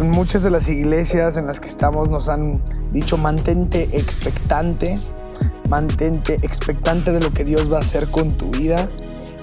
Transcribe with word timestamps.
muchas 0.01 0.43
de 0.43 0.49
las 0.49 0.69
iglesias 0.69 1.37
en 1.37 1.47
las 1.47 1.59
que 1.59 1.67
estamos 1.67 2.09
nos 2.09 2.29
han 2.29 2.61
dicho 2.91 3.17
mantente 3.17 3.89
expectante, 3.93 4.97
mantente 5.67 6.35
expectante 6.41 7.11
de 7.11 7.19
lo 7.19 7.33
que 7.33 7.43
Dios 7.43 7.71
va 7.71 7.77
a 7.77 7.81
hacer 7.81 8.09
con 8.09 8.33
tu 8.33 8.49
vida. 8.51 8.87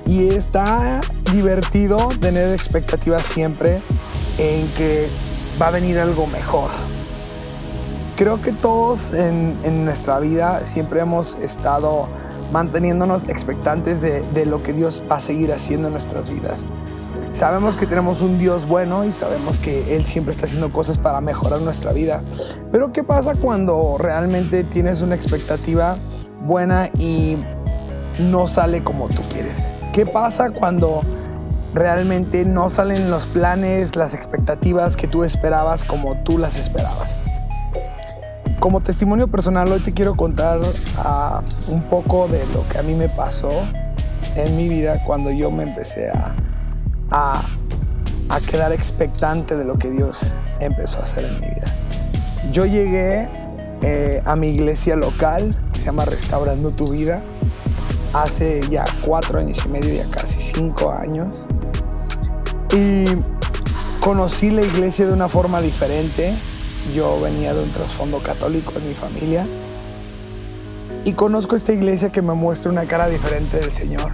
Y 0.06 0.28
está 0.28 1.00
divertido 1.32 2.08
tener 2.20 2.52
expectativas 2.52 3.22
siempre 3.22 3.80
en 4.38 4.68
que 4.76 5.08
va 5.60 5.68
a 5.68 5.70
venir 5.72 5.98
algo 5.98 6.26
mejor. 6.28 6.70
Creo 8.16 8.40
que 8.40 8.52
todos 8.52 9.12
en, 9.12 9.56
en 9.64 9.84
nuestra 9.84 10.20
vida 10.20 10.64
siempre 10.64 11.00
hemos 11.00 11.36
estado 11.36 12.08
manteniéndonos 12.52 13.28
expectantes 13.28 14.00
de, 14.00 14.22
de 14.32 14.46
lo 14.46 14.62
que 14.62 14.72
Dios 14.72 15.02
va 15.10 15.16
a 15.16 15.20
seguir 15.20 15.52
haciendo 15.52 15.88
en 15.88 15.94
nuestras 15.94 16.30
vidas. 16.30 16.64
Sabemos 17.36 17.76
que 17.76 17.86
tenemos 17.86 18.22
un 18.22 18.38
Dios 18.38 18.66
bueno 18.66 19.04
y 19.04 19.12
sabemos 19.12 19.58
que 19.58 19.94
Él 19.94 20.06
siempre 20.06 20.32
está 20.32 20.46
haciendo 20.46 20.72
cosas 20.72 20.96
para 20.96 21.20
mejorar 21.20 21.60
nuestra 21.60 21.92
vida. 21.92 22.22
Pero 22.72 22.94
¿qué 22.94 23.04
pasa 23.04 23.34
cuando 23.34 23.98
realmente 23.98 24.64
tienes 24.64 25.02
una 25.02 25.16
expectativa 25.16 25.98
buena 26.46 26.88
y 26.98 27.36
no 28.18 28.46
sale 28.46 28.82
como 28.82 29.08
tú 29.08 29.20
quieres? 29.30 29.68
¿Qué 29.92 30.06
pasa 30.06 30.48
cuando 30.48 31.02
realmente 31.74 32.46
no 32.46 32.70
salen 32.70 33.10
los 33.10 33.26
planes, 33.26 33.96
las 33.96 34.14
expectativas 34.14 34.96
que 34.96 35.06
tú 35.06 35.22
esperabas 35.22 35.84
como 35.84 36.16
tú 36.22 36.38
las 36.38 36.58
esperabas? 36.58 37.18
Como 38.60 38.80
testimonio 38.80 39.28
personal, 39.28 39.70
hoy 39.70 39.80
te 39.80 39.92
quiero 39.92 40.16
contar 40.16 40.60
uh, 40.60 41.70
un 41.70 41.82
poco 41.82 42.28
de 42.28 42.46
lo 42.54 42.66
que 42.70 42.78
a 42.78 42.82
mí 42.82 42.94
me 42.94 43.10
pasó 43.10 43.50
en 44.36 44.56
mi 44.56 44.70
vida 44.70 45.04
cuando 45.04 45.30
yo 45.30 45.50
me 45.50 45.64
empecé 45.64 46.08
a 46.08 46.34
a, 47.10 47.42
quedar 48.50 48.72
expectante 48.72 49.56
de 49.56 49.64
lo 49.64 49.78
que 49.78 49.90
Dios 49.90 50.34
empezó 50.60 50.98
a 50.98 51.02
hacer 51.02 51.24
en 51.24 51.40
mi 51.40 51.48
vida. 51.48 51.74
Yo 52.52 52.66
llegué 52.66 53.28
eh, 53.82 54.22
a 54.24 54.36
mi 54.36 54.48
iglesia 54.48 54.96
local, 54.96 55.56
que 55.72 55.80
se 55.80 55.86
llama 55.86 56.04
Restaurando 56.04 56.70
tu 56.70 56.90
Vida, 56.90 57.22
hace 58.12 58.62
ya 58.70 58.84
cuatro 59.02 59.38
años 59.38 59.62
y 59.64 59.68
medio, 59.68 59.94
ya 59.94 60.10
casi 60.10 60.40
cinco 60.40 60.92
años. 60.92 61.46
Y 62.72 63.06
conocí 64.00 64.50
la 64.50 64.62
iglesia 64.62 65.06
de 65.06 65.12
una 65.12 65.28
forma 65.28 65.60
diferente. 65.60 66.34
Yo 66.94 67.20
venía 67.20 67.54
de 67.54 67.62
un 67.62 67.70
trasfondo 67.70 68.18
católico 68.18 68.72
en 68.76 68.88
mi 68.88 68.94
familia. 68.94 69.46
Y 71.04 71.12
conozco 71.12 71.56
esta 71.56 71.72
iglesia 71.72 72.10
que 72.10 72.22
me 72.22 72.34
muestra 72.34 72.70
una 72.70 72.86
cara 72.86 73.08
diferente 73.08 73.58
del 73.58 73.72
Señor. 73.72 74.10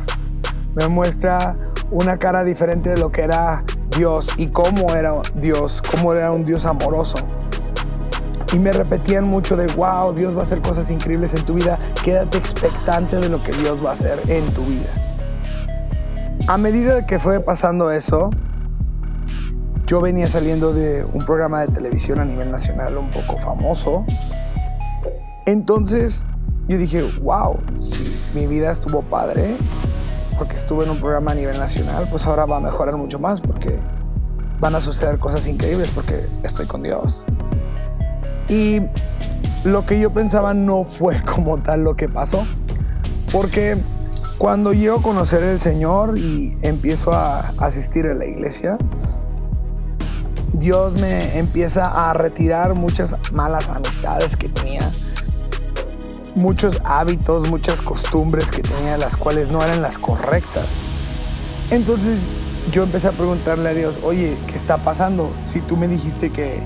Me 0.74 0.88
muestra 0.88 1.56
una 1.92 2.18
cara 2.18 2.42
diferente 2.42 2.90
de 2.90 2.96
lo 2.96 3.12
que 3.12 3.20
era 3.20 3.62
Dios 3.96 4.30
y 4.38 4.48
cómo 4.48 4.94
era 4.94 5.12
Dios, 5.34 5.82
cómo 5.90 6.14
era 6.14 6.32
un 6.32 6.44
Dios 6.44 6.64
amoroso. 6.64 7.16
Y 8.52 8.58
me 8.58 8.72
repetían 8.72 9.24
mucho 9.24 9.56
de, 9.56 9.66
wow, 9.74 10.14
Dios 10.14 10.34
va 10.34 10.40
a 10.40 10.44
hacer 10.44 10.60
cosas 10.62 10.90
increíbles 10.90 11.34
en 11.34 11.42
tu 11.44 11.54
vida, 11.54 11.78
quédate 12.02 12.38
expectante 12.38 13.16
de 13.16 13.28
lo 13.28 13.42
que 13.42 13.52
Dios 13.52 13.84
va 13.84 13.90
a 13.90 13.92
hacer 13.92 14.20
en 14.28 14.44
tu 14.52 14.62
vida. 14.64 14.88
A 16.48 16.56
medida 16.56 17.06
que 17.06 17.18
fue 17.18 17.40
pasando 17.40 17.90
eso, 17.90 18.30
yo 19.86 20.00
venía 20.00 20.26
saliendo 20.26 20.72
de 20.72 21.04
un 21.04 21.24
programa 21.24 21.60
de 21.60 21.68
televisión 21.68 22.18
a 22.20 22.24
nivel 22.24 22.50
nacional 22.50 22.96
un 22.96 23.10
poco 23.10 23.38
famoso. 23.38 24.04
Entonces 25.44 26.24
yo 26.68 26.78
dije, 26.78 27.02
wow, 27.22 27.58
si 27.80 28.18
mi 28.34 28.46
vida 28.46 28.70
estuvo 28.70 29.02
padre, 29.02 29.56
porque 30.42 30.56
estuve 30.56 30.82
en 30.82 30.90
un 30.90 30.96
programa 30.96 31.30
a 31.30 31.34
nivel 31.36 31.56
nacional, 31.56 32.08
pues 32.10 32.26
ahora 32.26 32.46
va 32.46 32.56
a 32.56 32.60
mejorar 32.60 32.96
mucho 32.96 33.20
más 33.20 33.40
porque 33.40 33.78
van 34.58 34.74
a 34.74 34.80
suceder 34.80 35.20
cosas 35.20 35.46
increíbles 35.46 35.92
porque 35.92 36.28
estoy 36.42 36.66
con 36.66 36.82
Dios. 36.82 37.24
Y 38.48 38.80
lo 39.62 39.86
que 39.86 40.00
yo 40.00 40.12
pensaba 40.12 40.52
no 40.52 40.82
fue 40.82 41.22
como 41.32 41.58
tal 41.58 41.84
lo 41.84 41.94
que 41.94 42.08
pasó, 42.08 42.44
porque 43.30 43.80
cuando 44.36 44.72
llego 44.72 44.98
a 44.98 45.02
conocer 45.02 45.44
al 45.44 45.60
Señor 45.60 46.18
y 46.18 46.58
empiezo 46.62 47.12
a 47.12 47.54
asistir 47.58 48.08
a 48.08 48.14
la 48.14 48.26
iglesia, 48.26 48.78
Dios 50.54 50.94
me 50.94 51.38
empieza 51.38 52.10
a 52.10 52.14
retirar 52.14 52.74
muchas 52.74 53.14
malas 53.30 53.68
amistades 53.68 54.36
que 54.36 54.48
tenía 54.48 54.90
muchos 56.34 56.80
hábitos, 56.84 57.48
muchas 57.50 57.80
costumbres 57.80 58.50
que 58.50 58.62
tenía, 58.62 58.96
las 58.96 59.16
cuales 59.16 59.50
no 59.50 59.62
eran 59.62 59.82
las 59.82 59.98
correctas. 59.98 60.66
Entonces 61.70 62.20
yo 62.70 62.84
empecé 62.84 63.08
a 63.08 63.12
preguntarle 63.12 63.68
a 63.68 63.74
Dios, 63.74 63.98
oye, 64.02 64.36
¿qué 64.46 64.56
está 64.56 64.78
pasando? 64.78 65.30
Si 65.44 65.60
tú 65.60 65.76
me 65.76 65.88
dijiste 65.88 66.30
que, 66.30 66.62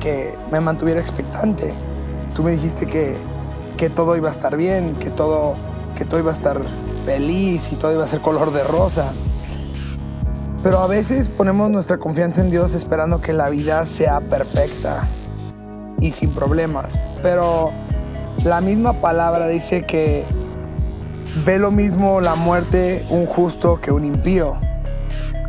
que 0.00 0.36
me 0.50 0.60
mantuviera 0.60 1.00
expectante, 1.00 1.72
tú 2.34 2.42
me 2.42 2.52
dijiste 2.52 2.86
que, 2.86 3.16
que 3.76 3.90
todo 3.90 4.16
iba 4.16 4.28
a 4.28 4.32
estar 4.32 4.56
bien, 4.56 4.94
que 4.94 5.10
todo, 5.10 5.54
que 5.96 6.04
todo 6.04 6.20
iba 6.20 6.32
a 6.32 6.34
estar 6.34 6.60
feliz 7.04 7.72
y 7.72 7.76
todo 7.76 7.92
iba 7.92 8.04
a 8.04 8.08
ser 8.08 8.20
color 8.20 8.52
de 8.52 8.62
rosa. 8.64 9.12
Pero 10.62 10.80
a 10.80 10.86
veces 10.86 11.28
ponemos 11.28 11.70
nuestra 11.70 11.98
confianza 11.98 12.40
en 12.40 12.50
Dios 12.50 12.74
esperando 12.74 13.20
que 13.20 13.32
la 13.32 13.48
vida 13.48 13.86
sea 13.86 14.20
perfecta 14.20 15.08
y 16.00 16.10
sin 16.10 16.32
problemas. 16.32 16.98
Pero 17.22 17.70
la 18.44 18.60
misma 18.60 18.94
palabra 18.94 19.48
dice 19.48 19.84
que 19.84 20.24
ve 21.44 21.58
lo 21.58 21.70
mismo 21.70 22.20
la 22.20 22.34
muerte 22.34 23.04
un 23.10 23.26
justo 23.26 23.80
que 23.80 23.90
un 23.90 24.04
impío. 24.04 24.56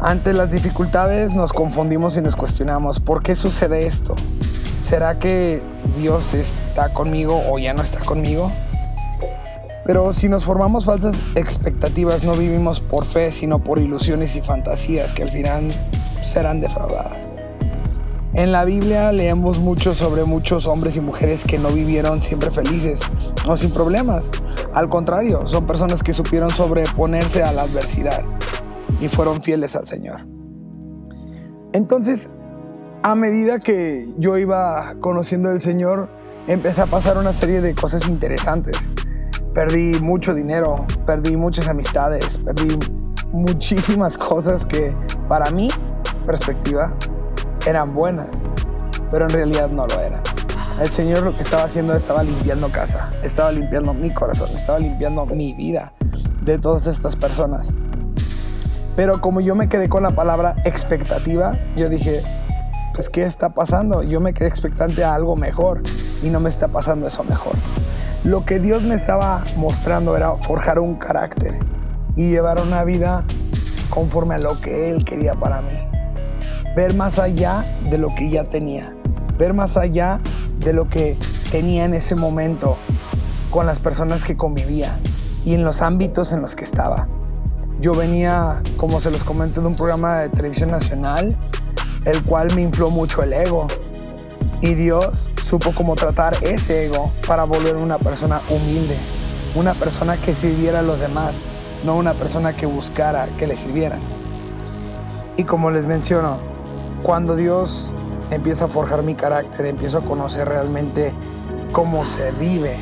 Ante 0.02 0.34
las 0.34 0.52
dificultades 0.52 1.34
nos 1.34 1.52
confundimos 1.54 2.18
y 2.18 2.22
nos 2.22 2.36
cuestionamos, 2.36 3.00
¿por 3.00 3.22
qué 3.22 3.36
sucede 3.36 3.86
esto? 3.86 4.16
¿Será 4.82 5.20
que 5.20 5.62
Dios 5.98 6.34
está 6.34 6.90
conmigo 6.94 7.42
o 7.50 7.60
ya 7.60 7.74
no 7.74 7.84
está 7.84 8.00
conmigo? 8.00 8.52
Pero 9.86 10.14
si 10.14 10.30
nos 10.30 10.44
formamos 10.44 10.86
falsas 10.86 11.16
expectativas, 11.36 12.24
no 12.24 12.34
vivimos 12.34 12.80
por 12.80 13.06
fe, 13.06 13.32
sino 13.32 13.60
por 13.60 13.80
ilusiones 13.80 14.36
y 14.36 14.42
fantasías 14.42 15.14
que 15.14 15.24
al 15.24 15.32
final 15.32 15.70
serán 16.24 16.62
defraudadas. 16.62 17.29
En 18.34 18.52
la 18.52 18.64
Biblia 18.64 19.12
leemos 19.12 19.58
mucho 19.58 19.96
sobre 19.96 20.24
muchos 20.24 20.68
hombres 20.68 20.96
y 20.96 21.02
mujeres 21.02 21.44
que 21.44 21.58
no 21.58 21.70
vivieron 21.70 22.22
siempre 22.22 22.52
felices 22.52 23.00
o 23.48 23.58
sin 23.58 23.72
problemas. 23.72 24.30
Al 24.72 24.88
contrario, 24.88 25.48
son 25.48 25.66
personas 25.66 26.04
que 26.04 26.14
supieron 26.14 26.52
sobreponerse 26.52 27.42
a 27.42 27.52
la 27.52 27.64
adversidad 27.64 28.24
y 29.02 29.08
fueron 29.08 29.42
fieles 29.42 29.76
al 29.76 29.88
Señor. 29.88 30.28
Entonces, 31.74 32.30
a 33.02 33.16
medida 33.16 33.60
que 33.60 34.08
yo 34.20 34.38
iba 34.38 34.96
conociendo 35.02 35.50
al 35.50 35.60
Señor, 35.60 36.10
empecé 36.48 36.82
a 36.82 36.86
pasar 36.86 37.18
una 37.18 37.34
serie 37.34 37.62
de 37.62 37.74
cosas 37.74 38.08
interesantes. 38.08 38.92
Perdí 39.56 40.00
mucho 40.02 40.36
dinero, 40.36 40.86
perdí 41.08 41.36
muchas 41.36 41.68
amistades, 41.68 42.38
perdí 42.38 42.78
muchísimas 43.32 44.20
cosas 44.20 44.68
que 44.68 44.94
para 45.28 45.50
mi 45.50 45.70
perspectiva 46.28 46.94
eran 47.70 47.94
buenas, 47.94 48.28
pero 49.12 49.26
en 49.26 49.30
realidad 49.30 49.70
no 49.70 49.86
lo 49.86 50.00
eran. 50.00 50.22
El 50.82 50.90
Señor 50.90 51.24
lo 51.24 51.36
que 51.36 51.44
estaba 51.44 51.64
haciendo 51.64 51.96
estaba 51.96 52.24
limpiando 52.24 52.70
casa, 52.70 53.12
estaba 53.22 53.52
limpiando 53.52 53.94
mi 53.94 54.10
corazón, 54.10 54.50
estaba 54.56 54.80
limpiando 54.80 55.26
mi 55.26 55.54
vida 55.54 55.94
de 56.42 56.58
todas 56.58 56.88
estas 56.88 57.16
personas. 57.16 57.70
Pero 58.96 59.22
como 59.22 59.40
yo 59.40 59.56
me 59.56 59.70
quedé 59.70 59.88
con 59.88 60.04
la 60.04 60.12
palabra 60.12 60.56
expectativa, 60.66 61.58
yo 61.76 61.90
dije, 61.90 62.24
pues 62.94 63.10
¿qué 63.10 63.24
está 63.24 63.50
pasando? 63.50 64.04
Yo 64.04 64.20
me 64.20 64.34
quedé 64.34 64.48
expectante 64.48 65.04
a 65.04 65.14
algo 65.14 65.36
mejor 65.36 65.84
y 66.24 66.30
no 66.30 66.40
me 66.40 66.50
está 66.50 66.68
pasando 66.68 67.08
eso 67.08 67.24
mejor. 67.24 67.54
Lo 68.24 68.46
que 68.46 68.60
Dios 68.60 68.84
me 68.84 68.96
estaba 68.96 69.44
mostrando 69.58 70.18
era 70.18 70.36
forjar 70.38 70.80
un 70.80 70.96
carácter 70.96 71.58
y 72.16 72.30
llevar 72.30 72.62
una 72.62 72.84
vida 72.84 73.24
conforme 73.90 74.36
a 74.36 74.40
lo 74.40 74.60
que 74.60 74.90
Él 74.90 75.06
quería 75.06 75.36
para 75.36 75.62
mí. 75.62 75.89
Ver 76.76 76.94
más 76.94 77.20
allá 77.20 77.66
de 77.90 77.98
lo 77.98 78.14
que 78.16 78.30
ya 78.30 78.44
tenía. 78.44 78.94
Ver 79.38 79.54
más 79.54 79.76
allá 79.76 80.20
de 80.60 80.74
lo 80.74 80.88
que 80.88 81.18
tenía 81.52 81.86
en 81.86 81.94
ese 81.94 82.16
momento 82.16 82.78
con 83.50 83.66
las 83.66 83.80
personas 83.80 84.24
que 84.24 84.38
convivía 84.38 84.98
y 85.44 85.56
en 85.56 85.64
los 85.64 85.82
ámbitos 85.82 86.32
en 86.32 86.42
los 86.42 86.56
que 86.56 86.64
estaba. 86.64 87.08
Yo 87.82 87.94
venía, 87.94 88.62
como 88.78 89.02
se 89.02 89.10
los 89.10 89.24
comento, 89.24 89.62
de 89.62 89.68
un 89.68 89.76
programa 89.76 90.20
de 90.20 90.30
televisión 90.30 90.70
nacional, 90.70 91.36
el 92.06 92.24
cual 92.24 92.54
me 92.54 92.62
infló 92.62 92.90
mucho 92.90 93.24
el 93.24 93.34
ego. 93.34 93.68
Y 94.62 94.74
Dios 94.74 95.32
supo 95.42 95.72
cómo 95.74 95.96
tratar 95.96 96.38
ese 96.44 96.86
ego 96.86 97.12
para 97.26 97.46
volver 97.46 97.78
una 97.78 97.98
persona 97.98 98.42
humilde, 98.50 98.98
una 99.56 99.74
persona 99.74 100.18
que 100.18 100.36
sirviera 100.36 100.80
a 100.80 100.84
los 100.84 101.00
demás, 101.00 101.34
no 101.86 101.96
una 101.96 102.14
persona 102.14 102.54
que 102.54 102.66
buscara 102.66 103.28
que 103.38 103.48
le 103.48 103.56
sirvieran. 103.56 104.00
Y 105.38 105.46
como 105.46 105.72
les 105.72 105.86
menciono, 105.86 106.38
cuando 107.04 107.36
Dios 107.36 107.96
empieza 108.32 108.66
a 108.66 108.68
forjar 108.68 109.04
mi 109.04 109.16
carácter, 109.16 109.66
empiezo 109.66 110.00
a 110.00 110.02
conocer 110.02 110.48
realmente 110.48 111.12
cómo 111.72 112.06
se 112.06 112.32
vive 112.40 112.78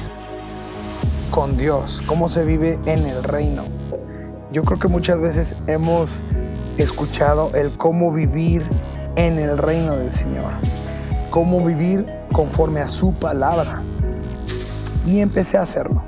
con 1.32 1.58
Dios, 1.58 2.02
cómo 2.06 2.30
se 2.30 2.44
vive 2.44 2.80
en 2.86 3.06
el 3.06 3.24
reino 3.24 3.64
yo 4.52 4.64
creo 4.64 4.80
que 4.80 4.88
muchas 4.88 5.20
veces 5.20 5.56
hemos 5.68 6.22
escuchado 6.78 7.52
el 7.54 7.72
cómo 7.78 8.12
vivir 8.12 8.64
en 9.16 9.40
el 9.40 9.58
reino 9.58 9.98
del 9.98 10.14
Señor, 10.14 10.52
cómo 11.32 11.66
vivir 11.66 12.06
conforme 12.32 12.80
a 12.80 12.88
su 12.88 13.14
palabra. 13.14 13.82
Y 15.06 15.20
empecé 15.20 15.58
a 15.58 15.64
hacerlo. 15.64 16.02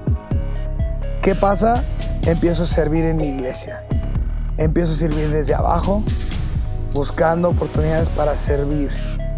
¿Qué 1.21 1.35
pasa? 1.35 1.83
Empiezo 2.25 2.63
a 2.63 2.67
servir 2.67 3.05
en 3.05 3.17
mi 3.17 3.27
iglesia. 3.27 3.83
Empiezo 4.57 4.93
a 4.93 4.95
servir 4.95 5.29
desde 5.29 5.53
abajo, 5.53 6.03
buscando 6.93 7.49
oportunidades 7.49 8.09
para 8.09 8.35
servir 8.35 8.89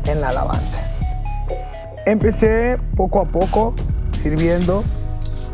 en 0.05 0.21
la 0.21 0.29
alabanza. 0.29 0.81
Empecé 2.05 2.79
poco 2.95 3.21
a 3.21 3.25
poco 3.25 3.73
sirviendo 4.11 4.83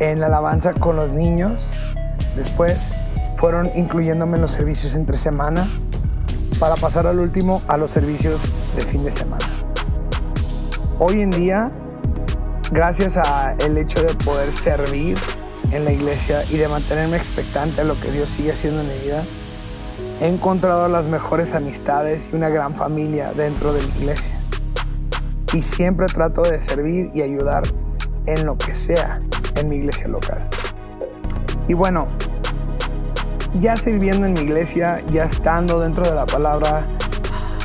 en 0.00 0.20
la 0.20 0.26
alabanza 0.26 0.72
con 0.72 0.96
los 0.96 1.10
niños. 1.10 1.68
Después 2.36 2.76
fueron 3.36 3.70
incluyéndome 3.74 4.36
en 4.36 4.42
los 4.42 4.50
servicios 4.50 4.94
entre 4.94 5.16
semana 5.16 5.68
para 6.58 6.74
pasar 6.76 7.06
al 7.06 7.18
último 7.18 7.62
a 7.68 7.76
los 7.76 7.90
servicios 7.90 8.42
de 8.74 8.82
fin 8.82 9.04
de 9.04 9.12
semana. 9.12 9.46
Hoy 10.98 11.22
en 11.22 11.30
día, 11.30 11.70
gracias 12.72 13.16
al 13.16 13.76
hecho 13.76 14.02
de 14.02 14.12
poder 14.14 14.52
servir 14.52 15.16
en 15.70 15.84
la 15.84 15.92
iglesia 15.92 16.42
y 16.50 16.56
de 16.56 16.66
mantenerme 16.66 17.16
expectante 17.16 17.82
a 17.82 17.84
lo 17.84 17.98
que 18.00 18.10
Dios 18.10 18.30
sigue 18.30 18.52
haciendo 18.52 18.80
en 18.80 18.88
mi 18.88 18.98
vida, 19.04 19.22
he 20.20 20.26
encontrado 20.26 20.88
las 20.88 21.06
mejores 21.06 21.54
amistades 21.54 22.30
y 22.32 22.36
una 22.36 22.48
gran 22.48 22.74
familia 22.74 23.32
dentro 23.32 23.72
de 23.72 23.80
mi 23.80 24.02
iglesia. 24.02 24.34
Y 25.52 25.62
siempre 25.62 26.06
trato 26.08 26.42
de 26.42 26.60
servir 26.60 27.10
y 27.14 27.22
ayudar 27.22 27.62
en 28.26 28.44
lo 28.44 28.58
que 28.58 28.74
sea 28.74 29.20
en 29.56 29.68
mi 29.68 29.76
iglesia 29.76 30.08
local. 30.08 30.46
Y 31.68 31.74
bueno, 31.74 32.08
ya 33.60 33.76
sirviendo 33.76 34.26
en 34.26 34.34
mi 34.34 34.40
iglesia, 34.40 35.02
ya 35.10 35.24
estando 35.24 35.80
dentro 35.80 36.04
de 36.04 36.14
la 36.14 36.26
palabra, 36.26 36.82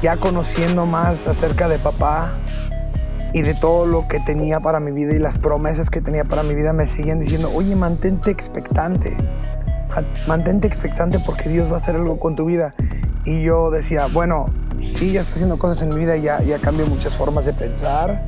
ya 0.01 0.17
conociendo 0.17 0.85
más 0.85 1.27
acerca 1.27 1.67
de 1.67 1.77
papá 1.79 2.33
y 3.33 3.41
de 3.41 3.55
todo 3.55 3.85
lo 3.85 4.07
que 4.07 4.19
tenía 4.19 4.59
para 4.59 4.79
mi 4.79 4.91
vida 4.91 5.13
y 5.13 5.19
las 5.19 5.37
promesas 5.37 5.89
que 5.89 6.01
tenía 6.01 6.23
para 6.23 6.43
mi 6.43 6.53
vida, 6.53 6.71
me 6.71 6.85
seguían 6.85 7.19
diciendo, 7.19 7.51
oye, 7.53 7.75
mantente 7.75 8.29
expectante, 8.29 9.17
mantente 10.27 10.67
expectante 10.67 11.19
porque 11.19 11.49
Dios 11.49 11.69
va 11.69 11.75
a 11.75 11.77
hacer 11.77 11.95
algo 11.95 12.19
con 12.19 12.35
tu 12.35 12.45
vida. 12.45 12.73
Y 13.25 13.43
yo 13.43 13.71
decía, 13.71 14.07
bueno, 14.11 14.47
sí, 14.77 15.13
ya 15.13 15.21
está 15.21 15.33
haciendo 15.33 15.57
cosas 15.57 15.81
en 15.83 15.89
mi 15.89 15.95
vida, 15.95 16.17
ya, 16.17 16.41
ya 16.41 16.59
cambió 16.59 16.85
muchas 16.85 17.15
formas 17.15 17.45
de 17.45 17.53
pensar, 17.53 18.27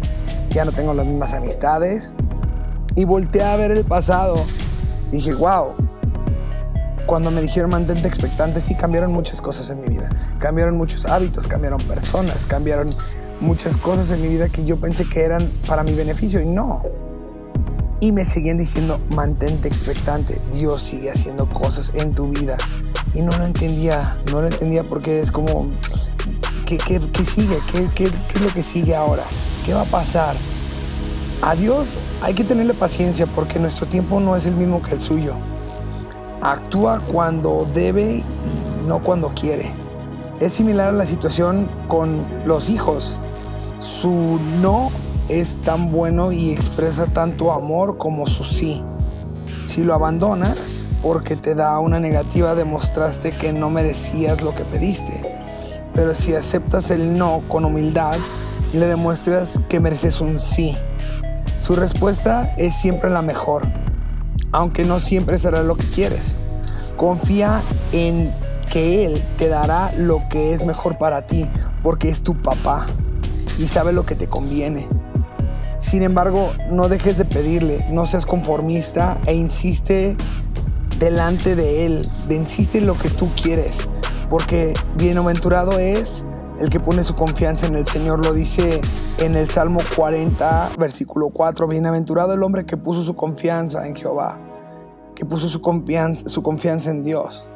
ya 0.49 0.63
no 0.63 0.71
tengo 0.71 0.93
las 0.93 1.05
mismas 1.05 1.33
amistades. 1.33 2.13
Y 2.95 3.03
volteé 3.03 3.43
a 3.43 3.55
ver 3.57 3.71
el 3.71 3.83
pasado. 3.83 4.45
Y 5.11 5.17
dije, 5.17 5.33
wow, 5.33 5.73
cuando 7.05 7.29
me 7.29 7.41
dijeron 7.41 7.69
mantente 7.69 8.07
expectante, 8.07 8.61
sí 8.61 8.75
cambiaron 8.75 9.11
muchas 9.11 9.41
cosas 9.41 9.69
en 9.69 9.81
mi 9.81 9.87
vida. 9.87 10.09
Cambiaron 10.39 10.77
muchos 10.77 11.05
hábitos, 11.05 11.47
cambiaron 11.47 11.79
personas, 11.81 12.45
cambiaron 12.45 12.87
muchas 13.41 13.77
cosas 13.77 14.11
en 14.11 14.21
mi 14.21 14.29
vida 14.29 14.49
que 14.49 14.65
yo 14.65 14.77
pensé 14.77 15.05
que 15.05 15.23
eran 15.23 15.47
para 15.67 15.83
mi 15.83 15.93
beneficio 15.93 16.41
y 16.41 16.45
no. 16.45 16.83
Y 17.99 18.11
me 18.11 18.25
seguían 18.25 18.57
diciendo, 18.57 18.99
mantente 19.09 19.67
expectante, 19.67 20.41
Dios 20.51 20.81
sigue 20.81 21.11
haciendo 21.11 21.47
cosas 21.47 21.91
en 21.95 22.13
tu 22.13 22.29
vida. 22.29 22.57
Y 23.13 23.21
no 23.21 23.31
lo 23.37 23.45
entendía, 23.45 24.17
no 24.31 24.41
lo 24.41 24.47
entendía 24.47 24.83
porque 24.83 25.21
es 25.21 25.31
como, 25.31 25.67
¿qué, 26.65 26.77
qué, 26.77 26.99
qué 26.99 27.25
sigue? 27.25 27.59
¿Qué, 27.71 27.87
¿Qué, 27.95 28.11
qué 28.27 28.33
es 28.35 28.41
lo 28.41 28.49
que 28.53 28.63
sigue 28.63 28.95
ahora? 28.95 29.23
¿Qué 29.65 29.73
va 29.73 29.81
a 29.81 29.85
pasar? 29.85 30.35
A 31.41 31.55
Dios 31.55 31.97
hay 32.21 32.33
que 32.33 32.43
tenerle 32.43 32.73
paciencia 32.73 33.27
porque 33.27 33.59
nuestro 33.59 33.85
tiempo 33.85 34.19
no 34.19 34.35
es 34.35 34.45
el 34.45 34.55
mismo 34.55 34.81
que 34.81 34.95
el 34.95 35.01
suyo 35.01 35.35
actúa 36.41 36.99
cuando 37.11 37.67
debe 37.73 38.17
y 38.17 38.87
no 38.87 39.01
cuando 39.01 39.29
quiere. 39.29 39.71
Es 40.39 40.53
similar 40.53 40.89
a 40.89 40.91
la 40.97 41.05
situación 41.05 41.67
con 41.87 42.21
los 42.45 42.69
hijos. 42.69 43.15
Su 43.79 44.39
no 44.61 44.91
es 45.29 45.57
tan 45.63 45.91
bueno 45.91 46.31
y 46.31 46.51
expresa 46.51 47.05
tanto 47.05 47.51
amor 47.51 47.97
como 47.97 48.27
su 48.27 48.43
sí. 48.43 48.81
Si 49.67 49.83
lo 49.83 49.93
abandonas 49.93 50.83
porque 51.01 51.35
te 51.35 51.55
da 51.55 51.79
una 51.79 51.99
negativa, 51.99 52.55
demostraste 52.55 53.31
que 53.31 53.53
no 53.53 53.69
merecías 53.69 54.41
lo 54.41 54.55
que 54.55 54.63
pediste. 54.65 55.35
Pero 55.93 56.13
si 56.13 56.33
aceptas 56.35 56.91
el 56.91 57.17
no 57.17 57.41
con 57.47 57.65
humildad, 57.65 58.17
le 58.73 58.85
demuestras 58.85 59.59
que 59.69 59.79
mereces 59.79 60.21
un 60.21 60.39
sí. 60.39 60.77
Su 61.59 61.75
respuesta 61.75 62.53
es 62.57 62.75
siempre 62.75 63.09
la 63.09 63.21
mejor 63.21 63.65
aunque 64.55 64.85
no 64.85 64.99
siempre 65.01 65.37
será 65.37 65.63
lo 65.63 65.75
que 65.75 65.85
quieres. 65.87 66.37
Confía 66.95 67.61
en 67.91 68.33
que 68.71 69.05
Él 69.05 69.21
te 69.37 69.49
dará 69.49 69.91
lo 69.97 70.21
que 70.29 70.53
es 70.53 70.65
mejor 70.65 70.97
para 70.97 71.27
ti, 71.27 71.45
porque 71.83 72.09
es 72.09 72.23
tu 72.23 72.41
papá 72.41 72.85
y 73.59 73.67
sabe 73.67 73.91
lo 73.91 74.05
que 74.05 74.15
te 74.15 74.27
conviene. 74.27 74.87
Sin 75.85 76.01
embargo, 76.01 76.51
no 76.71 76.89
dejes 76.89 77.15
de 77.15 77.25
pedirle, 77.25 77.85
no 77.91 78.07
seas 78.07 78.25
conformista 78.25 79.19
e 79.27 79.35
insiste 79.35 80.17
delante 80.97 81.55
de 81.55 81.85
Él, 81.85 82.09
de 82.27 82.35
insiste 82.35 82.79
en 82.79 82.87
lo 82.87 82.97
que 82.97 83.09
tú 83.09 83.29
quieres, 83.39 83.87
porque 84.27 84.73
bienaventurado 84.97 85.77
es 85.77 86.25
el 86.59 86.71
que 86.71 86.79
pone 86.79 87.03
su 87.03 87.13
confianza 87.13 87.67
en 87.67 87.75
el 87.75 87.85
Señor, 87.85 88.25
lo 88.25 88.33
dice 88.33 88.81
en 89.19 89.35
el 89.35 89.47
Salmo 89.51 89.79
40, 89.95 90.71
versículo 90.79 91.29
4, 91.29 91.67
bienaventurado 91.67 92.33
el 92.33 92.41
hombre 92.41 92.65
que 92.65 92.77
puso 92.77 93.03
su 93.03 93.15
confianza 93.15 93.85
en 93.85 93.95
Jehová 93.95 94.39
que 95.13 95.23
puso 95.23 95.47
su 95.47 95.61
confianza, 95.61 96.27
su 96.27 96.43
confianza 96.43 96.91
en 96.91 97.01
Dios. 97.03 97.49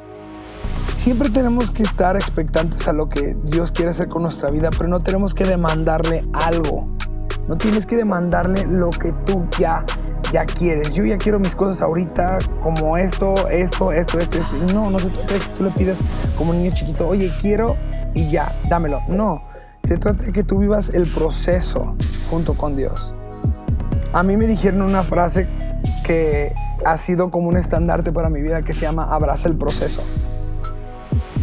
Siempre 0.96 1.30
tenemos 1.30 1.70
que 1.70 1.82
estar 1.82 2.16
expectantes 2.16 2.88
a 2.88 2.92
lo 2.92 3.08
que 3.08 3.36
Dios 3.44 3.72
quiere 3.72 3.90
hacer 3.90 4.08
con 4.08 4.22
nuestra 4.22 4.50
vida, 4.50 4.70
pero 4.70 4.88
no 4.88 5.00
tenemos 5.00 5.34
que 5.34 5.44
demandarle 5.44 6.26
algo. 6.32 6.88
No 7.48 7.56
tienes 7.56 7.86
que 7.86 7.96
demandarle 7.96 8.64
lo 8.66 8.90
que 8.90 9.12
tú 9.24 9.46
ya 9.58 9.84
ya 10.32 10.44
quieres. 10.44 10.94
Yo 10.94 11.04
ya 11.04 11.18
quiero 11.18 11.38
mis 11.38 11.54
cosas 11.54 11.82
ahorita, 11.82 12.38
como 12.62 12.96
esto, 12.96 13.48
esto, 13.48 13.92
esto, 13.92 14.18
esto, 14.18 14.40
esto. 14.40 14.56
No, 14.72 14.90
no 14.90 14.98
se 14.98 15.08
trata 15.08 15.34
de 15.34 15.40
que 15.40 15.48
tú 15.56 15.64
le 15.64 15.70
pidas 15.70 15.98
como 16.36 16.50
un 16.50 16.62
niño 16.62 16.74
chiquito, 16.74 17.08
oye, 17.08 17.32
quiero 17.40 17.76
y 18.14 18.30
ya, 18.30 18.54
dámelo. 18.68 19.00
No, 19.08 19.42
se 19.82 19.98
trata 19.98 20.24
de 20.24 20.32
que 20.32 20.44
tú 20.44 20.58
vivas 20.58 20.90
el 20.90 21.06
proceso 21.06 21.96
junto 22.30 22.56
con 22.56 22.76
Dios. 22.76 23.14
A 24.12 24.22
mí 24.22 24.36
me 24.36 24.46
dijeron 24.46 24.82
una 24.82 25.02
frase 25.02 25.46
que 26.04 26.52
ha 26.84 26.98
sido 26.98 27.30
como 27.30 27.48
un 27.48 27.56
estandarte 27.56 28.12
para 28.12 28.30
mi 28.30 28.40
vida 28.40 28.62
que 28.62 28.72
se 28.72 28.82
llama 28.82 29.04
abraza 29.04 29.48
el 29.48 29.56
proceso. 29.56 30.02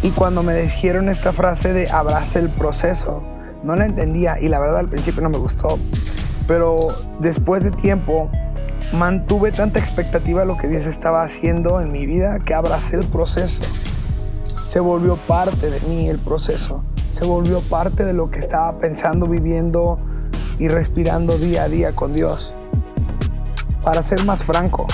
Y 0.02 0.12
cuando 0.12 0.44
me 0.44 0.54
dijeron 0.56 1.10
esta 1.10 1.34
frase 1.34 1.74
de 1.74 1.90
abraza 1.90 2.40
el 2.40 2.50
proceso, 2.50 3.24
no 3.68 3.76
la 3.76 3.86
entendía 3.86 4.40
y 4.40 4.48
la 4.48 4.60
verdad 4.60 4.80
al 4.80 4.88
principio 4.88 5.22
no 5.22 5.30
me 5.30 5.38
gustó. 5.38 5.78
Pero 6.48 6.88
después 7.20 7.66
de 7.66 7.72
tiempo 7.72 8.32
mantuve 8.94 9.52
tanta 9.52 9.78
expectativa 9.78 10.42
de 10.42 10.48
lo 10.48 10.58
que 10.58 10.70
Dios 10.70 10.86
estaba 10.86 11.22
haciendo 11.22 11.82
en 11.82 11.92
mi 11.92 12.06
vida 12.06 12.40
que 12.40 12.54
abracé 12.54 12.96
el 12.96 13.06
proceso. 13.06 13.64
Se 14.66 14.80
volvió 14.80 15.18
parte 15.18 15.70
de 15.70 15.82
mí 15.82 16.08
el 16.08 16.18
proceso. 16.18 16.84
Se 17.12 17.26
volvió 17.26 17.60
parte 17.60 18.06
de 18.06 18.14
lo 18.14 18.32
que 18.32 18.40
estaba 18.40 18.78
pensando, 18.78 19.28
viviendo 19.28 20.00
y 20.60 20.70
respirando 20.70 21.38
día 21.38 21.64
a 21.64 21.70
día 21.70 21.94
con 21.94 22.14
Dios. 22.14 22.56
Para 23.84 24.02
ser 24.02 24.24
más 24.24 24.46
franco, 24.46 24.88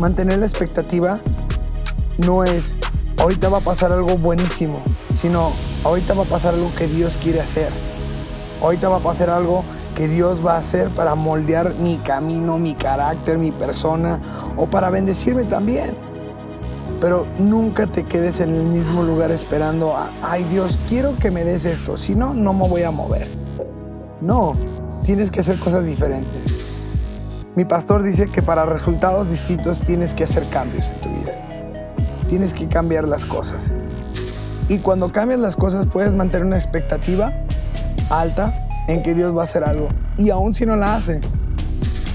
mantener 0.00 0.38
la 0.38 0.46
expectativa 0.46 1.18
no 2.18 2.44
es 2.44 2.76
ahorita 3.16 3.48
va 3.48 3.58
a 3.58 3.62
pasar 3.62 3.92
algo 3.92 4.18
buenísimo, 4.18 4.82
sino 5.14 5.52
ahorita 5.84 6.12
va 6.14 6.24
a 6.24 6.26
pasar 6.26 6.54
algo 6.54 6.70
que 6.76 6.86
Dios 6.86 7.16
quiere 7.22 7.40
hacer. 7.40 7.70
Ahorita 8.62 8.88
va 8.88 8.98
a 8.98 9.00
pasar 9.00 9.28
algo 9.28 9.64
que 9.96 10.06
Dios 10.06 10.44
va 10.44 10.54
a 10.54 10.58
hacer 10.58 10.88
para 10.90 11.16
moldear 11.16 11.74
mi 11.74 11.96
camino, 11.98 12.58
mi 12.58 12.74
carácter, 12.74 13.36
mi 13.36 13.50
persona 13.50 14.20
o 14.56 14.66
para 14.66 14.88
bendecirme 14.88 15.44
también. 15.44 15.96
Pero 17.00 17.26
nunca 17.38 17.88
te 17.88 18.04
quedes 18.04 18.40
en 18.40 18.54
el 18.54 18.62
mismo 18.62 19.02
lugar 19.02 19.32
esperando, 19.32 19.96
ay 20.22 20.44
Dios, 20.44 20.78
quiero 20.88 21.18
que 21.18 21.32
me 21.32 21.44
des 21.44 21.64
esto, 21.64 21.98
si 21.98 22.14
no, 22.14 22.32
no 22.32 22.52
me 22.52 22.68
voy 22.68 22.84
a 22.84 22.92
mover. 22.92 23.26
No, 24.20 24.52
tienes 25.02 25.32
que 25.32 25.40
hacer 25.40 25.58
cosas 25.58 25.84
diferentes. 25.84 26.40
Mi 27.56 27.64
pastor 27.64 28.04
dice 28.04 28.26
que 28.26 28.40
para 28.40 28.64
resultados 28.64 29.28
distintos 29.28 29.80
tienes 29.80 30.14
que 30.14 30.24
hacer 30.24 30.48
cambios 30.48 30.88
en 30.90 31.00
tu 31.00 31.08
vida. 31.08 31.32
Tienes 32.28 32.54
que 32.54 32.68
cambiar 32.68 33.08
las 33.08 33.26
cosas. 33.26 33.74
Y 34.68 34.78
cuando 34.78 35.10
cambias 35.10 35.40
las 35.40 35.56
cosas 35.56 35.86
puedes 35.86 36.14
mantener 36.14 36.46
una 36.46 36.56
expectativa 36.56 37.32
alta 38.20 38.66
en 38.88 39.02
que 39.02 39.14
Dios 39.14 39.36
va 39.36 39.42
a 39.42 39.44
hacer 39.44 39.64
algo. 39.64 39.88
Y 40.18 40.30
aún 40.30 40.54
si 40.54 40.66
no 40.66 40.76
la 40.76 40.96
hace, 40.96 41.20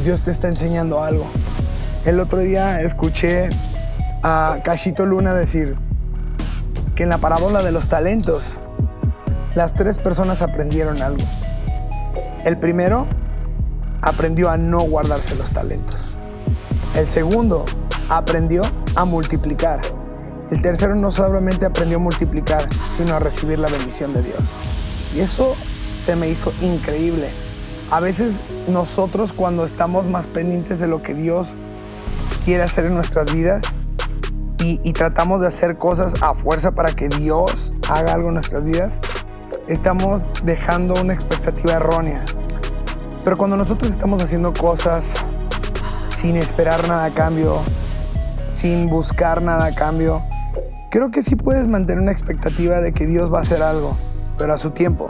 Dios 0.04 0.22
te 0.22 0.32
está 0.32 0.48
enseñando 0.48 1.04
algo. 1.04 1.26
El 2.06 2.20
otro 2.20 2.40
día 2.40 2.82
escuché 2.82 3.50
a 4.24 4.60
Cachito 4.64 5.06
Luna 5.06 5.34
decir 5.34 5.76
que 6.96 7.04
en 7.04 7.10
la 7.10 7.18
parábola 7.18 7.64
de 7.64 7.72
los 7.72 7.88
talentos, 7.88 8.58
las 9.56 9.74
tres 9.74 9.98
personas 9.98 10.42
aprendieron 10.42 11.02
algo. 11.02 11.24
El 12.46 12.58
primero 12.58 13.08
aprendió 14.02 14.50
a 14.50 14.58
no 14.58 14.82
guardarse 14.82 15.36
los 15.36 15.52
talentos. 15.52 16.18
El 16.96 17.10
segundo 17.10 17.66
aprendió 18.10 18.64
a 18.96 19.06
multiplicar. 19.06 19.82
El 20.50 20.62
tercero 20.62 20.96
no 20.96 21.12
solamente 21.12 21.66
aprendió 21.66 21.98
a 21.98 22.02
multiplicar, 22.02 22.68
sino 22.96 23.16
a 23.16 23.20
recibir 23.20 23.60
la 23.60 23.68
bendición 23.68 24.14
de 24.14 24.22
Dios. 24.24 24.40
Y 25.16 25.20
eso 25.20 25.56
se 26.08 26.16
me 26.16 26.30
hizo 26.30 26.54
increíble. 26.62 27.28
A 27.92 28.00
veces 28.00 28.40
nosotros 28.70 29.34
cuando 29.34 29.66
estamos 29.66 30.06
más 30.06 30.26
pendientes 30.26 30.80
de 30.80 30.88
lo 30.88 31.04
que 31.04 31.14
Dios 31.14 31.58
quiere 32.46 32.64
hacer 32.64 32.86
en 32.86 32.96
nuestras 32.96 33.34
vidas 33.34 33.62
y, 34.60 34.80
y, 34.86 34.94
tratamos 34.94 35.42
de 35.42 35.48
hacer 35.48 35.78
cosas 35.78 36.24
a 36.24 36.34
fuerza 36.34 36.72
para 36.72 36.94
que 36.94 37.10
Dios 37.10 37.76
haga 37.90 38.14
algo 38.14 38.30
en 38.30 38.36
nuestras 38.36 38.64
vidas, 38.64 39.02
estamos 39.68 40.26
dejando 40.46 40.94
una 41.00 41.14
expectativa 41.14 41.74
errónea. 41.74 42.24
Pero 43.26 43.36
cuando 43.36 43.58
nosotros 43.58 43.92
estamos 43.92 44.24
haciendo 44.24 44.54
cosas 44.54 45.14
sin 46.08 46.38
esperar 46.38 46.88
nada 46.88 47.04
a 47.04 47.12
cambio, 47.12 47.60
sin 48.48 48.90
buscar 48.90 49.42
nada 49.42 49.66
a 49.66 49.76
cambio, 49.76 50.22
creo 50.90 51.12
que 51.12 51.22
sí 51.22 51.36
puedes 51.36 51.68
mantener 51.68 52.02
una 52.02 52.14
expectativa 52.14 52.80
de 52.80 52.94
que 52.94 53.06
Dios 53.06 53.32
va 53.32 53.40
a 53.40 53.42
hacer 53.42 53.62
algo, 53.62 53.98
pero 54.38 54.54
a 54.54 54.58
su 54.58 54.72
tiempo. 54.72 55.10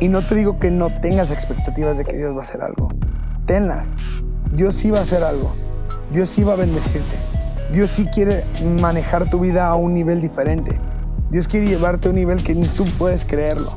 Y 0.00 0.08
no 0.08 0.22
te 0.22 0.34
digo 0.34 0.58
que 0.58 0.70
no 0.70 0.88
tengas 1.00 1.30
expectativas 1.30 1.98
de 1.98 2.06
que 2.06 2.16
Dios 2.16 2.34
va 2.34 2.40
a 2.40 2.42
hacer 2.42 2.62
algo. 2.62 2.88
Tenlas. 3.44 3.94
Dios 4.50 4.74
sí 4.74 4.90
va 4.90 5.00
a 5.00 5.02
hacer 5.02 5.22
algo. 5.22 5.54
Dios 6.10 6.30
sí 6.30 6.42
va 6.42 6.54
a 6.54 6.56
bendecirte. 6.56 7.16
Dios 7.70 7.90
sí 7.90 8.06
quiere 8.06 8.44
manejar 8.80 9.28
tu 9.28 9.38
vida 9.38 9.68
a 9.68 9.74
un 9.74 9.92
nivel 9.92 10.22
diferente. 10.22 10.80
Dios 11.30 11.46
quiere 11.46 11.66
llevarte 11.66 12.08
a 12.08 12.12
un 12.12 12.16
nivel 12.16 12.42
que 12.42 12.54
ni 12.54 12.66
tú 12.66 12.86
puedes 12.98 13.26
creerlo. 13.26 13.70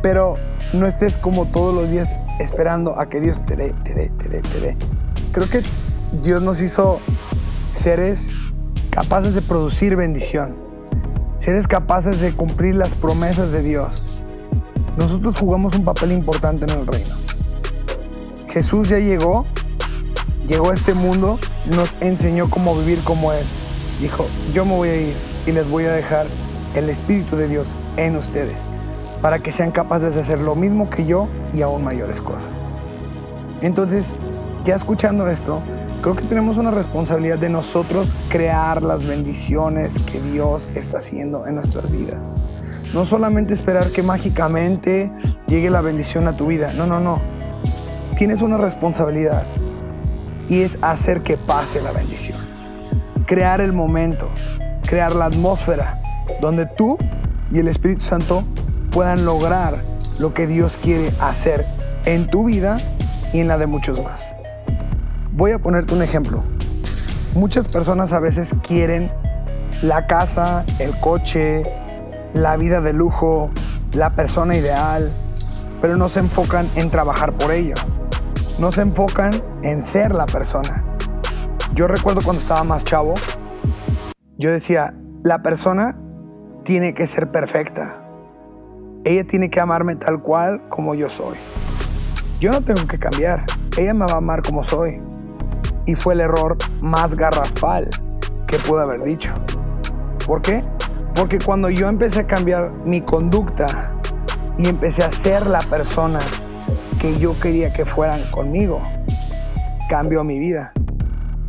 Pero 0.00 0.36
no 0.72 0.86
estés 0.86 1.16
como 1.16 1.46
todos 1.46 1.74
los 1.74 1.90
días 1.90 2.14
esperando 2.38 2.98
a 2.98 3.08
que 3.08 3.20
Dios 3.20 3.44
te 3.44 3.56
dé, 3.56 3.74
te 3.84 3.92
dé, 3.94 4.12
te 4.16 4.28
dé, 4.28 4.40
te 4.40 4.60
dé. 4.60 4.76
Creo 5.32 5.48
que 5.50 5.62
Dios 6.22 6.40
nos 6.40 6.62
hizo 6.62 7.00
seres 7.74 8.32
capaces 8.90 9.34
de 9.34 9.42
producir 9.42 9.96
bendición. 9.96 10.54
Seres 11.38 11.66
capaces 11.66 12.20
de 12.20 12.32
cumplir 12.32 12.76
las 12.76 12.94
promesas 12.94 13.50
de 13.50 13.62
Dios 13.62 14.24
nosotros 14.96 15.36
jugamos 15.36 15.74
un 15.74 15.84
papel 15.84 16.12
importante 16.12 16.64
en 16.64 16.80
el 16.80 16.86
reino. 16.86 17.14
Jesús 18.48 18.88
ya 18.88 18.98
llegó, 18.98 19.46
llegó 20.48 20.70
a 20.70 20.74
este 20.74 20.94
mundo, 20.94 21.38
nos 21.76 21.94
enseñó 22.00 22.50
cómo 22.50 22.76
vivir 22.76 23.00
como 23.04 23.32
Él. 23.32 23.44
Dijo, 24.00 24.26
yo 24.52 24.64
me 24.64 24.74
voy 24.74 24.88
a 24.88 24.96
ir 24.96 25.14
y 25.46 25.52
les 25.52 25.68
voy 25.68 25.84
a 25.84 25.92
dejar 25.92 26.26
el 26.74 26.90
Espíritu 26.90 27.36
de 27.36 27.48
Dios 27.48 27.74
en 27.96 28.16
ustedes, 28.16 28.60
para 29.22 29.38
que 29.38 29.52
sean 29.52 29.70
capaces 29.70 30.14
de 30.14 30.22
hacer 30.22 30.40
lo 30.40 30.54
mismo 30.54 30.90
que 30.90 31.06
yo 31.06 31.28
y 31.52 31.62
aún 31.62 31.84
mayores 31.84 32.20
cosas. 32.20 32.42
Entonces, 33.60 34.14
ya 34.64 34.76
escuchando 34.76 35.28
esto, 35.28 35.60
creo 36.02 36.14
que 36.14 36.24
tenemos 36.24 36.56
una 36.56 36.70
responsabilidad 36.70 37.38
de 37.38 37.50
nosotros 37.50 38.08
crear 38.28 38.82
las 38.82 39.06
bendiciones 39.06 39.98
que 40.00 40.20
Dios 40.20 40.70
está 40.74 40.98
haciendo 40.98 41.46
en 41.46 41.56
nuestras 41.56 41.90
vidas. 41.90 42.22
No 42.94 43.04
solamente 43.04 43.54
esperar 43.54 43.90
que 43.90 44.02
mágicamente 44.02 45.12
llegue 45.46 45.70
la 45.70 45.80
bendición 45.80 46.26
a 46.26 46.36
tu 46.36 46.46
vida. 46.46 46.72
No, 46.76 46.86
no, 46.86 47.00
no. 47.00 47.20
Tienes 48.18 48.42
una 48.42 48.58
responsabilidad 48.58 49.44
y 50.48 50.62
es 50.62 50.76
hacer 50.82 51.22
que 51.22 51.36
pase 51.36 51.80
la 51.80 51.92
bendición. 51.92 52.38
Crear 53.26 53.60
el 53.60 53.72
momento, 53.72 54.28
crear 54.84 55.14
la 55.14 55.26
atmósfera 55.26 56.02
donde 56.40 56.66
tú 56.66 56.98
y 57.52 57.60
el 57.60 57.68
Espíritu 57.68 58.02
Santo 58.02 58.44
puedan 58.90 59.24
lograr 59.24 59.82
lo 60.18 60.34
que 60.34 60.46
Dios 60.46 60.76
quiere 60.76 61.12
hacer 61.20 61.64
en 62.04 62.26
tu 62.26 62.44
vida 62.44 62.76
y 63.32 63.40
en 63.40 63.48
la 63.48 63.56
de 63.56 63.66
muchos 63.66 64.02
más. 64.02 64.22
Voy 65.32 65.52
a 65.52 65.58
ponerte 65.58 65.94
un 65.94 66.02
ejemplo. 66.02 66.42
Muchas 67.34 67.68
personas 67.68 68.12
a 68.12 68.18
veces 68.18 68.54
quieren 68.66 69.10
la 69.82 70.06
casa, 70.06 70.64
el 70.80 70.98
coche, 70.98 71.62
la 72.32 72.56
vida 72.56 72.80
de 72.80 72.92
lujo, 72.92 73.50
la 73.92 74.10
persona 74.10 74.56
ideal, 74.56 75.12
pero 75.80 75.96
no 75.96 76.08
se 76.08 76.20
enfocan 76.20 76.68
en 76.76 76.90
trabajar 76.90 77.32
por 77.32 77.52
ello. 77.52 77.74
No 78.58 78.72
se 78.72 78.82
enfocan 78.82 79.32
en 79.62 79.82
ser 79.82 80.14
la 80.14 80.26
persona. 80.26 80.84
Yo 81.74 81.86
recuerdo 81.86 82.20
cuando 82.22 82.42
estaba 82.42 82.62
más 82.64 82.84
chavo, 82.84 83.14
yo 84.36 84.50
decía, 84.50 84.94
la 85.22 85.42
persona 85.42 85.96
tiene 86.64 86.94
que 86.94 87.06
ser 87.06 87.30
perfecta. 87.30 87.96
Ella 89.04 89.26
tiene 89.26 89.50
que 89.50 89.60
amarme 89.60 89.96
tal 89.96 90.22
cual 90.22 90.68
como 90.68 90.94
yo 90.94 91.08
soy. 91.08 91.36
Yo 92.38 92.50
no 92.50 92.62
tengo 92.62 92.86
que 92.86 92.98
cambiar. 92.98 93.44
Ella 93.76 93.94
me 93.94 94.06
va 94.06 94.14
a 94.14 94.16
amar 94.18 94.42
como 94.42 94.62
soy. 94.62 95.00
Y 95.86 95.94
fue 95.94 96.14
el 96.14 96.20
error 96.20 96.56
más 96.80 97.14
garrafal 97.14 97.88
que 98.46 98.58
pude 98.58 98.82
haber 98.82 99.02
dicho. 99.02 99.32
¿Por 100.26 100.42
qué? 100.42 100.64
Porque 101.14 101.38
cuando 101.38 101.70
yo 101.70 101.88
empecé 101.88 102.20
a 102.20 102.26
cambiar 102.26 102.72
mi 102.84 103.00
conducta 103.00 103.92
y 104.58 104.68
empecé 104.68 105.02
a 105.02 105.10
ser 105.10 105.46
la 105.46 105.60
persona 105.60 106.20
que 106.98 107.18
yo 107.18 107.38
quería 107.40 107.72
que 107.72 107.84
fueran 107.84 108.22
conmigo, 108.30 108.82
cambió 109.88 110.22
mi 110.24 110.38
vida. 110.38 110.72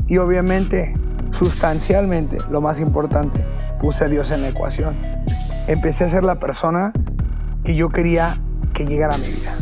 Y 0.07 0.17
obviamente, 0.17 0.95
sustancialmente, 1.31 2.37
lo 2.49 2.61
más 2.61 2.79
importante, 2.79 3.45
puse 3.79 4.05
a 4.05 4.07
Dios 4.07 4.31
en 4.31 4.41
la 4.41 4.49
ecuación. 4.49 4.95
Empecé 5.67 6.05
a 6.05 6.09
ser 6.09 6.23
la 6.23 6.35
persona 6.35 6.91
que 7.63 7.75
yo 7.75 7.89
quería 7.89 8.35
que 8.73 8.85
llegara 8.85 9.15
a 9.15 9.17
mi 9.17 9.27
vida. 9.27 9.55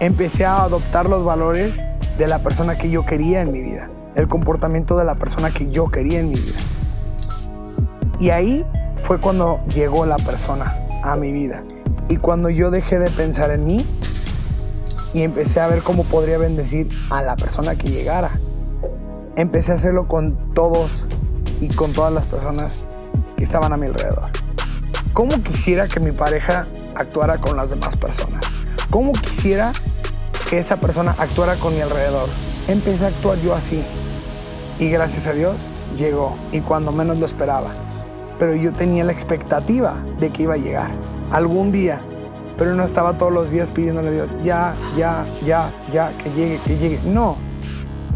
Empecé 0.00 0.44
a 0.44 0.62
adoptar 0.62 1.08
los 1.08 1.24
valores 1.24 1.78
de 2.18 2.26
la 2.26 2.38
persona 2.40 2.76
que 2.76 2.90
yo 2.90 3.04
quería 3.04 3.42
en 3.42 3.52
mi 3.52 3.60
vida, 3.60 3.88
el 4.14 4.28
comportamiento 4.28 4.96
de 4.96 5.04
la 5.04 5.14
persona 5.14 5.50
que 5.50 5.70
yo 5.70 5.88
quería 5.88 6.20
en 6.20 6.30
mi 6.30 6.36
vida. 6.36 6.58
Y 8.18 8.30
ahí 8.30 8.64
fue 9.06 9.20
cuando 9.20 9.60
llegó 9.72 10.04
la 10.04 10.16
persona 10.16 10.76
a 11.04 11.14
mi 11.14 11.30
vida. 11.30 11.62
Y 12.08 12.16
cuando 12.16 12.50
yo 12.50 12.72
dejé 12.72 12.98
de 12.98 13.08
pensar 13.08 13.52
en 13.52 13.64
mí, 13.64 13.86
y 15.14 15.22
empecé 15.22 15.60
a 15.60 15.68
ver 15.68 15.82
cómo 15.82 16.02
podría 16.02 16.38
bendecir 16.38 16.88
a 17.10 17.22
la 17.22 17.36
persona 17.36 17.76
que 17.76 17.88
llegara. 17.88 18.32
Empecé 19.36 19.70
a 19.70 19.76
hacerlo 19.76 20.08
con 20.08 20.52
todos 20.54 21.08
y 21.60 21.68
con 21.68 21.92
todas 21.92 22.12
las 22.12 22.26
personas 22.26 22.84
que 23.36 23.44
estaban 23.44 23.72
a 23.72 23.76
mi 23.76 23.86
alrededor. 23.86 24.30
¿Cómo 25.12 25.40
quisiera 25.40 25.86
que 25.86 26.00
mi 26.00 26.10
pareja 26.10 26.66
actuara 26.96 27.38
con 27.38 27.56
las 27.56 27.70
demás 27.70 27.96
personas? 27.96 28.44
¿Cómo 28.90 29.12
quisiera 29.12 29.72
que 30.50 30.58
esa 30.58 30.78
persona 30.78 31.14
actuara 31.16 31.54
con 31.54 31.74
mi 31.74 31.80
alrededor? 31.80 32.28
Empecé 32.66 33.04
a 33.04 33.08
actuar 33.08 33.38
yo 33.38 33.54
así. 33.54 33.84
Y 34.80 34.90
gracias 34.90 35.28
a 35.28 35.32
Dios 35.32 35.54
llegó. 35.96 36.34
Y 36.50 36.60
cuando 36.60 36.90
menos 36.90 37.18
lo 37.18 37.24
esperaba. 37.24 37.85
Pero 38.38 38.54
yo 38.54 38.72
tenía 38.72 39.04
la 39.04 39.12
expectativa 39.12 39.96
de 40.20 40.30
que 40.30 40.44
iba 40.44 40.54
a 40.54 40.58
llegar. 40.58 40.90
Algún 41.30 41.72
día. 41.72 42.00
Pero 42.58 42.74
no 42.74 42.84
estaba 42.84 43.18
todos 43.18 43.32
los 43.32 43.50
días 43.50 43.68
pidiéndole 43.74 44.08
a 44.08 44.10
Dios, 44.12 44.30
ya, 44.42 44.74
ya, 44.96 45.26
ya, 45.44 45.70
ya, 45.92 46.16
que 46.16 46.30
llegue, 46.30 46.58
que 46.64 46.76
llegue. 46.78 46.98
No. 47.04 47.36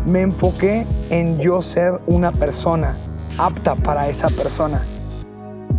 Me 0.06 0.22
enfoqué 0.22 0.86
en 1.10 1.38
yo 1.38 1.60
ser 1.60 2.00
una 2.06 2.32
persona 2.32 2.96
apta 3.36 3.74
para 3.74 4.08
esa 4.08 4.28
persona. 4.28 4.84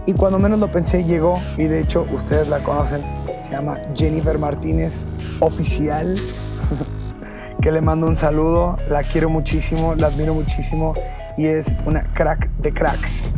Y 0.05 0.13
cuando 0.13 0.39
menos 0.39 0.59
lo 0.59 0.71
pensé, 0.71 1.03
llegó. 1.03 1.39
Y 1.57 1.63
de 1.63 1.79
hecho, 1.79 2.05
ustedes 2.11 2.47
la 2.49 2.63
conocen. 2.63 3.01
Se 3.43 3.51
llama 3.51 3.77
Jennifer 3.95 4.37
Martínez 4.37 5.09
Oficial. 5.39 6.15
que 7.61 7.71
le 7.71 7.81
mando 7.81 8.07
un 8.07 8.17
saludo. 8.17 8.77
La 8.89 9.03
quiero 9.03 9.29
muchísimo, 9.29 9.95
la 9.95 10.07
admiro 10.07 10.33
muchísimo. 10.33 10.93
Y 11.37 11.47
es 11.47 11.75
una 11.85 12.03
crack 12.13 12.49
de 12.57 12.73
cracks. 12.73 13.31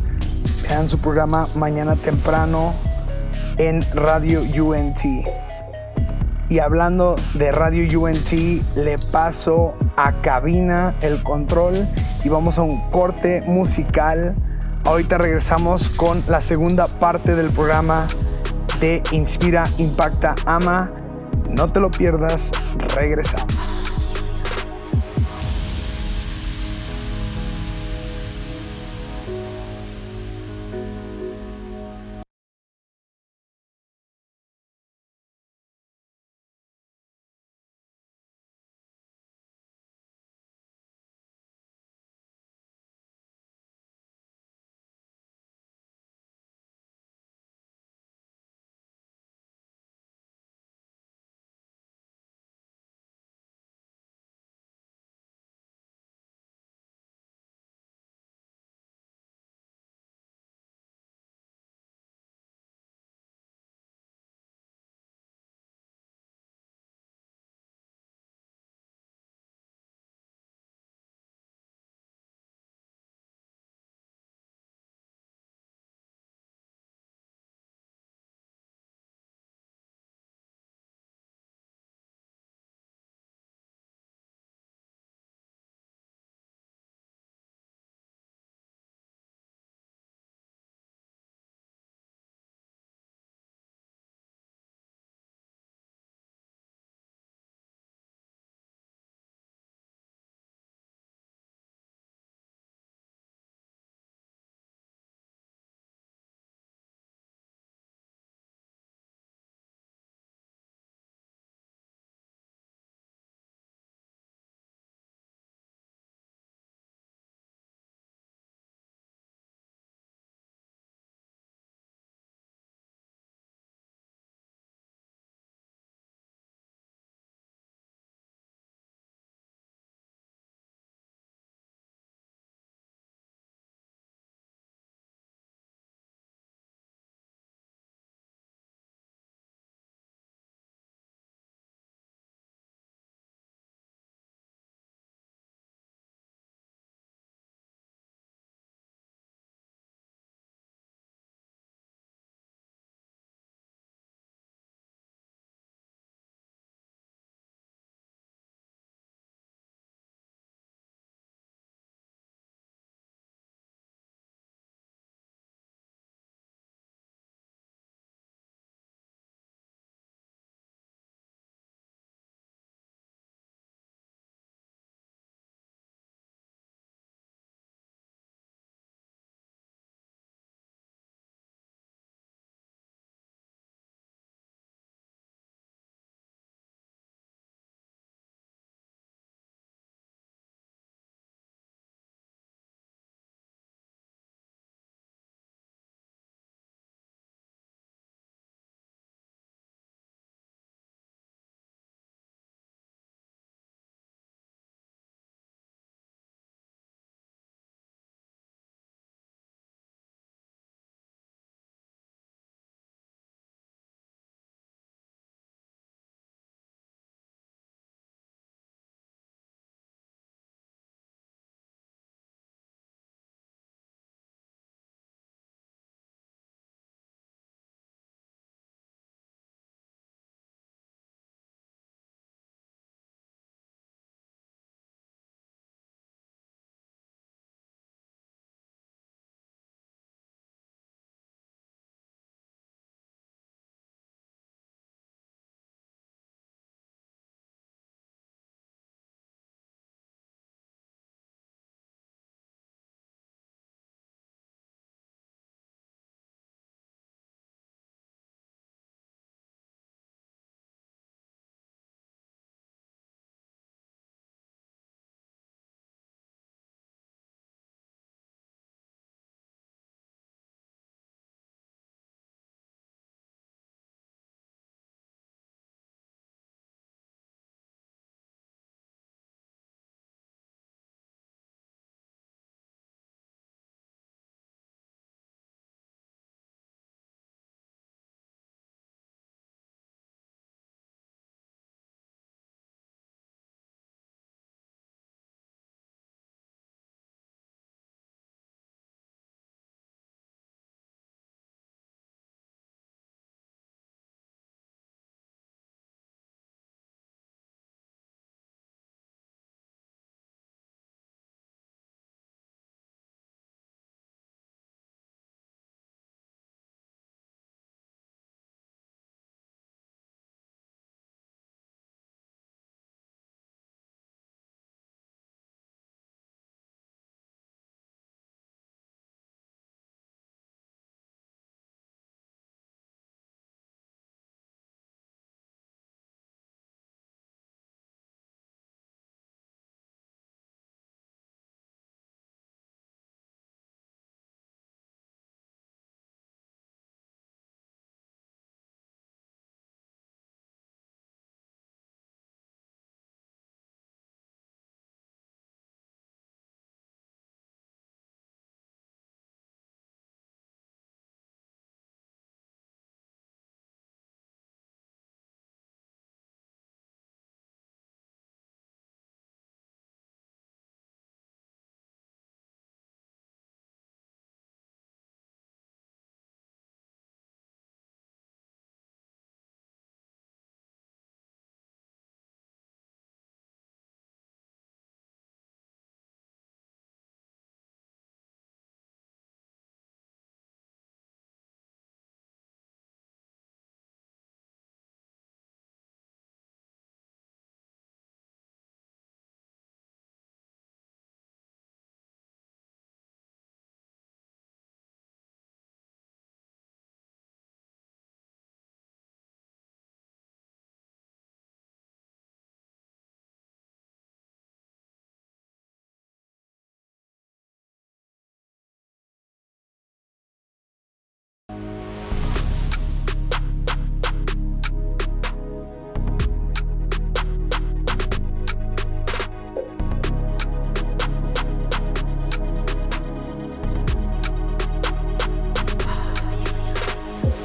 Vean 0.64 0.90
su 0.90 0.98
programa 0.98 1.46
mañana 1.56 1.98
temprano 1.98 2.74
en 3.58 3.82
Radio 3.94 4.42
UNT. 4.42 5.00
Y 6.50 6.60
hablando 6.60 7.16
de 7.34 7.52
Radio 7.52 8.02
UNT, 8.02 8.32
le 8.76 8.96
paso 9.12 9.76
a 9.98 10.22
cabina 10.22 10.96
el 11.02 11.22
control 11.22 11.88
y 12.24 12.30
vamos 12.30 12.58
a 12.58 12.62
un 12.62 12.90
corte 12.92 13.42
musical. 13.46 14.36
Ahorita 14.86 15.18
regresamos 15.18 15.90
con 15.90 16.24
la 16.28 16.42
segunda 16.42 16.88
parte 16.88 17.36
del 17.36 17.50
programa 17.50 18.08
de 18.80 19.04
Inspira, 19.12 19.66
Impacta, 19.78 20.34
Ama. 20.46 20.90
No 21.50 21.72
te 21.72 21.82
lo 21.82 21.92
pierdas, 21.92 22.52
regresamos. 22.96 23.73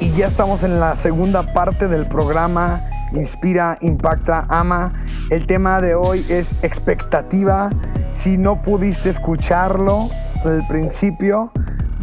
Y 0.09 0.17
ya 0.17 0.27
estamos 0.27 0.63
en 0.63 0.79
la 0.79 0.95
segunda 0.95 1.53
parte 1.53 1.87
del 1.87 2.07
programa 2.07 2.89
Inspira, 3.13 3.77
Impacta, 3.81 4.45
Ama. 4.49 5.05
El 5.29 5.45
tema 5.45 5.81
de 5.81 5.95
hoy 5.95 6.25
es 6.29 6.53
expectativa. 6.61 7.69
Si 8.11 8.37
no 8.37 8.61
pudiste 8.61 9.09
escucharlo 9.09 10.09
al 10.43 10.65
principio, 10.67 11.51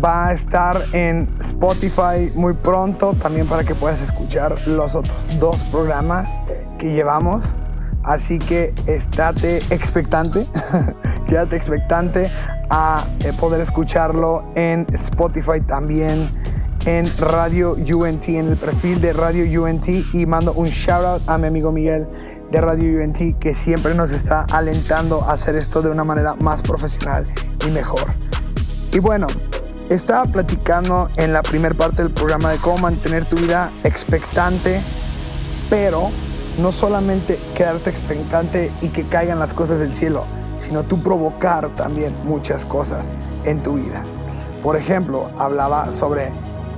va 0.02 0.28
a 0.28 0.32
estar 0.32 0.80
en 0.92 1.28
Spotify 1.40 2.30
muy 2.34 2.54
pronto 2.54 3.14
también 3.14 3.46
para 3.46 3.64
que 3.64 3.74
puedas 3.74 4.00
escuchar 4.00 4.56
los 4.66 4.94
otros 4.94 5.38
dos 5.38 5.64
programas 5.64 6.42
que 6.78 6.92
llevamos. 6.92 7.58
Así 8.04 8.38
que 8.38 8.72
estate 8.86 9.58
expectante, 9.70 10.44
quédate 11.26 11.56
expectante 11.56 12.30
a 12.70 13.04
eh, 13.20 13.32
poder 13.38 13.60
escucharlo 13.60 14.44
en 14.54 14.86
Spotify 14.92 15.60
también 15.60 16.28
en 16.86 17.12
Radio 17.18 17.72
UNT, 17.72 18.28
en 18.28 18.48
el 18.48 18.56
perfil 18.56 19.00
de 19.00 19.12
Radio 19.12 19.62
UNT 19.62 19.88
y 20.14 20.24
mando 20.24 20.52
un 20.52 20.68
shout 20.68 21.04
out 21.04 21.22
a 21.26 21.36
mi 21.36 21.48
amigo 21.48 21.72
Miguel 21.72 22.06
de 22.52 22.60
Radio 22.60 23.02
UNT 23.02 23.40
que 23.40 23.56
siempre 23.56 23.92
nos 23.92 24.12
está 24.12 24.46
alentando 24.52 25.22
a 25.22 25.32
hacer 25.32 25.56
esto 25.56 25.82
de 25.82 25.90
una 25.90 26.04
manera 26.04 26.36
más 26.36 26.62
profesional 26.62 27.26
y 27.66 27.70
mejor. 27.70 28.14
Y 28.92 29.00
bueno, 29.00 29.26
estaba 29.90 30.26
platicando 30.26 31.08
en 31.16 31.32
la 31.32 31.42
primera 31.42 31.74
parte 31.74 32.04
del 32.04 32.12
programa 32.12 32.52
de 32.52 32.58
cómo 32.58 32.78
mantener 32.78 33.24
tu 33.24 33.36
vida 33.36 33.72
expectante, 33.82 34.80
pero 35.68 36.10
no 36.60 36.70
solamente 36.70 37.36
quedarte 37.56 37.90
expectante 37.90 38.70
y 38.80 38.90
que 38.90 39.02
caigan 39.02 39.40
las 39.40 39.54
cosas 39.54 39.80
del 39.80 39.92
cielo, 39.92 40.24
sino 40.58 40.84
tú 40.84 41.02
provocar 41.02 41.68
también 41.74 42.14
muchas 42.22 42.64
cosas 42.64 43.12
en 43.44 43.60
tu 43.64 43.74
vida. 43.74 44.04
Por 44.62 44.76
ejemplo, 44.76 45.30
hablaba 45.36 45.92
sobre 45.92 46.30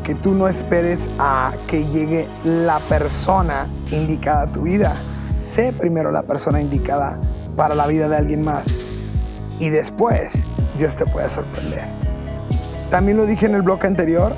que 0.08 0.14
tú 0.14 0.32
no 0.32 0.48
esperes 0.48 1.10
a 1.18 1.52
que 1.66 1.84
llegue 1.84 2.26
la 2.42 2.78
persona 2.78 3.66
indicada 3.90 4.44
a 4.44 4.46
tu 4.46 4.62
vida. 4.62 4.96
Sé 5.42 5.74
primero 5.78 6.10
la 6.10 6.22
persona 6.22 6.62
indicada 6.62 7.18
para 7.58 7.74
la 7.74 7.86
vida 7.86 8.08
de 8.08 8.16
alguien 8.16 8.42
más 8.42 8.68
y 9.58 9.68
después 9.68 10.46
Dios 10.78 10.96
te 10.96 11.04
puede 11.04 11.28
sorprender. 11.28 11.82
También 12.90 13.18
lo 13.18 13.26
dije 13.26 13.44
en 13.44 13.54
el 13.54 13.60
bloque 13.60 13.86
anterior, 13.86 14.32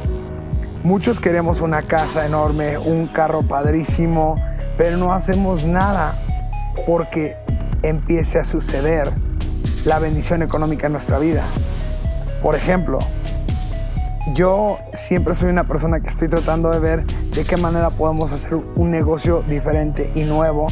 muchos 0.83 1.21
queremos 1.21 1.61
una 1.61 1.83
casa 1.83 2.27
enorme, 2.27 2.77
un 2.77 3.07
carro 3.07 3.47
padrísimo, 3.47 4.43
pero 4.77 4.97
no 4.97 5.13
hacemos 5.13 5.65
nada 5.65 6.21
porque 6.85 7.37
empiece 7.85 8.41
a 8.41 8.45
suceder 8.45 9.13
la 9.85 10.01
bendición 10.01 10.43
económica 10.43 10.89
en 10.89 10.95
nuestra 10.95 11.21
vida. 11.21 11.45
Por 12.43 12.57
ejemplo, 12.57 12.99
yo 14.35 14.79
siempre 14.93 15.35
soy 15.35 15.51
una 15.51 15.65
persona 15.65 16.01
que 16.01 16.09
estoy 16.09 16.29
tratando 16.29 16.71
de 16.71 16.79
ver 16.79 17.07
de 17.07 17.45
qué 17.45 17.57
manera 17.57 17.91
podemos 17.91 18.33
hacer 18.33 18.59
un 18.77 18.91
negocio 18.91 19.43
diferente 19.43 20.13
y 20.15 20.25
nuevo 20.25 20.67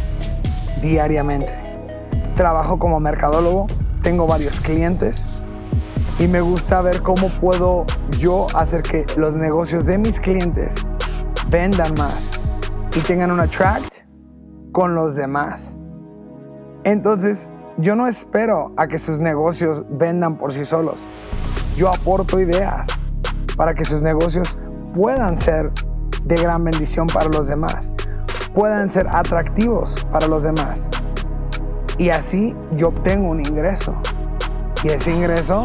diariamente. 0.83 1.53
Trabajo 2.37 2.79
como 2.79 3.01
mercadólogo, 3.01 3.67
tengo 4.03 4.27
varios 4.27 4.61
clientes 4.61 5.43
y 6.19 6.29
me 6.29 6.41
gusta 6.41 6.83
ver 6.83 7.03
cómo 7.03 7.29
puedo 7.29 7.87
yo 8.19 8.47
hacer 8.55 8.83
que 8.83 9.07
los 9.17 9.35
negocios 9.35 9.87
de 9.87 9.99
mis 9.99 10.21
clientes 10.21 10.75
vendan 11.51 11.95
más 11.97 12.31
y 12.95 13.01
tengan 13.01 13.31
un 13.31 13.41
attract 13.41 14.05
con 14.73 14.95
los 14.95 15.17
demás. 15.17 15.79
Entonces, 16.85 17.51
yo 17.79 17.97
no 17.97 18.09
espero 18.09 18.73
a 18.77 18.89
que 18.89 18.99
sus 18.99 19.19
negocios 19.21 19.85
vendan 19.89 20.37
por 20.37 20.53
sí 20.53 20.65
solos. 20.65 21.07
Yo 21.77 21.89
aporto 21.89 22.41
ideas 22.41 22.89
para 23.59 23.75
que 23.75 23.85
sus 23.85 24.01
negocios 24.01 24.57
puedan 24.95 25.37
ser 25.37 25.73
de 26.25 26.37
gran 26.37 26.63
bendición 26.65 27.09
para 27.09 27.29
los 27.29 27.49
demás, 27.49 27.93
puedan 28.55 28.89
ser 28.91 29.07
atractivos 29.09 30.07
para 30.13 30.29
los 30.29 30.45
demás. 30.45 30.89
Y 31.99 32.11
así 32.11 32.57
yo 32.77 32.89
obtengo 32.89 33.29
un 33.29 33.41
ingreso. 33.41 33.95
Y 34.85 34.89
ese 34.91 35.11
ingreso 35.11 35.65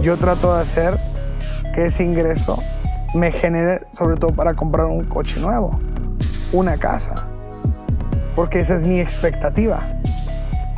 yo 0.00 0.16
trato 0.16 0.54
de 0.54 0.62
hacer 0.62 0.98
que 1.74 1.86
ese 1.86 2.04
ingreso 2.04 2.62
me 3.12 3.32
genere 3.32 3.86
sobre 3.90 4.16
todo 4.16 4.32
para 4.32 4.54
comprar 4.54 4.86
un 4.86 5.04
coche 5.04 5.40
nuevo, 5.40 5.80
una 6.52 6.78
casa. 6.78 7.26
Porque 8.36 8.60
esa 8.60 8.76
es 8.76 8.84
mi 8.84 9.00
expectativa. 9.00 9.80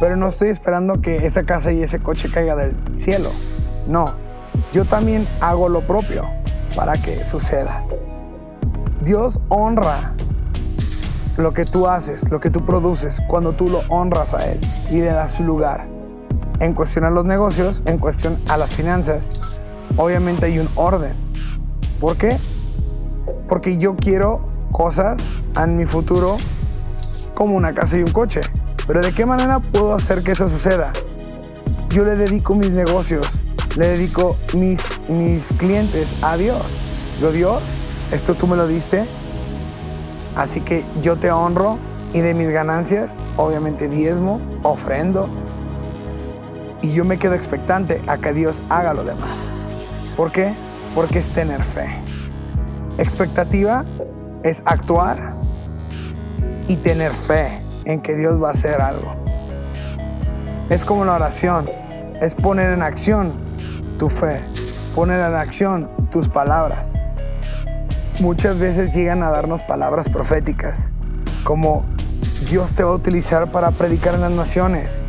Pero 0.00 0.16
no 0.16 0.28
estoy 0.28 0.48
esperando 0.48 1.02
que 1.02 1.26
esa 1.26 1.44
casa 1.44 1.70
y 1.72 1.82
ese 1.82 1.98
coche 1.98 2.30
caiga 2.32 2.56
del 2.56 2.74
cielo. 2.96 3.30
No, 3.86 4.14
yo 4.72 4.84
también 4.84 5.26
hago 5.40 5.68
lo 5.68 5.86
propio 5.86 6.26
para 6.74 6.94
que 6.94 7.24
suceda. 7.24 7.84
Dios 9.02 9.40
honra 9.48 10.12
lo 11.36 11.52
que 11.52 11.64
tú 11.64 11.86
haces, 11.86 12.30
lo 12.30 12.40
que 12.40 12.50
tú 12.50 12.64
produces, 12.64 13.20
cuando 13.28 13.52
tú 13.52 13.68
lo 13.68 13.80
honras 13.88 14.34
a 14.34 14.46
Él 14.50 14.60
y 14.90 15.00
le 15.00 15.06
das 15.06 15.32
su 15.32 15.44
lugar. 15.44 15.86
En 16.60 16.74
cuestión 16.74 17.04
a 17.04 17.10
los 17.10 17.24
negocios, 17.24 17.82
en 17.86 17.98
cuestión 17.98 18.38
a 18.48 18.56
las 18.56 18.74
finanzas, 18.74 19.32
obviamente 19.96 20.46
hay 20.46 20.58
un 20.58 20.68
orden. 20.76 21.14
¿Por 22.00 22.16
qué? 22.16 22.38
Porque 23.48 23.78
yo 23.78 23.96
quiero 23.96 24.40
cosas 24.70 25.22
en 25.60 25.76
mi 25.76 25.86
futuro 25.86 26.36
como 27.34 27.56
una 27.56 27.74
casa 27.74 27.96
y 27.96 28.02
un 28.02 28.12
coche. 28.12 28.40
Pero 28.86 29.00
¿de 29.00 29.12
qué 29.12 29.26
manera 29.26 29.60
puedo 29.60 29.94
hacer 29.94 30.22
que 30.22 30.32
eso 30.32 30.48
suceda? 30.48 30.92
Yo 31.90 32.04
le 32.04 32.16
dedico 32.16 32.54
mis 32.54 32.70
negocios 32.70 33.41
le 33.76 33.88
dedico 33.88 34.36
mis, 34.56 35.00
mis 35.08 35.52
clientes 35.54 36.08
a 36.22 36.36
Dios. 36.36 36.62
Yo, 37.20 37.32
Dios, 37.32 37.62
esto 38.10 38.34
tú 38.34 38.46
me 38.46 38.56
lo 38.56 38.66
diste, 38.66 39.04
así 40.36 40.60
que 40.60 40.84
yo 41.02 41.16
te 41.16 41.30
honro 41.30 41.78
y 42.12 42.20
de 42.20 42.34
mis 42.34 42.50
ganancias, 42.50 43.16
obviamente 43.36 43.88
diezmo, 43.88 44.40
ofrendo, 44.62 45.28
y 46.82 46.92
yo 46.92 47.04
me 47.04 47.18
quedo 47.18 47.34
expectante 47.34 48.02
a 48.06 48.18
que 48.18 48.32
Dios 48.32 48.62
haga 48.68 48.92
lo 48.92 49.04
demás. 49.04 49.38
¿Por 50.16 50.32
qué? 50.32 50.52
Porque 50.94 51.20
es 51.20 51.28
tener 51.28 51.62
fe. 51.62 51.88
Expectativa 52.98 53.84
es 54.42 54.62
actuar 54.66 55.34
y 56.68 56.76
tener 56.76 57.12
fe 57.12 57.62
en 57.84 58.00
que 58.00 58.16
Dios 58.16 58.42
va 58.42 58.48
a 58.48 58.52
hacer 58.52 58.80
algo. 58.80 59.14
Es 60.68 60.84
como 60.84 61.04
la 61.04 61.14
oración, 61.14 61.70
es 62.20 62.34
poner 62.34 62.72
en 62.72 62.82
acción 62.82 63.32
tu 64.02 64.10
fe, 64.10 64.40
poner 64.96 65.20
en 65.20 65.36
acción 65.36 65.88
tus 66.10 66.28
palabras. 66.28 66.98
Muchas 68.18 68.58
veces 68.58 68.92
llegan 68.92 69.22
a 69.22 69.30
darnos 69.30 69.62
palabras 69.62 70.08
proféticas, 70.08 70.90
como 71.44 71.84
Dios 72.50 72.72
te 72.72 72.82
va 72.82 72.90
a 72.90 72.94
utilizar 72.94 73.52
para 73.52 73.70
predicar 73.70 74.16
en 74.16 74.22
las 74.22 74.32
naciones. 74.32 75.00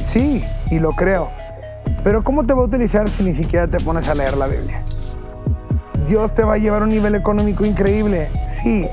Sí, 0.00 0.44
y 0.70 0.78
lo 0.78 0.92
creo. 0.92 1.28
Pero 2.04 2.22
¿cómo 2.22 2.44
te 2.44 2.54
va 2.54 2.62
a 2.62 2.66
utilizar 2.66 3.08
si 3.08 3.24
ni 3.24 3.34
siquiera 3.34 3.66
te 3.66 3.78
pones 3.78 4.06
a 4.06 4.14
leer 4.14 4.36
la 4.36 4.46
Biblia? 4.46 4.84
Dios 6.06 6.32
te 6.34 6.44
va 6.44 6.54
a 6.54 6.58
llevar 6.58 6.82
a 6.82 6.84
un 6.84 6.90
nivel 6.90 7.16
económico 7.16 7.64
increíble. 7.64 8.30
Sí, 8.46 8.88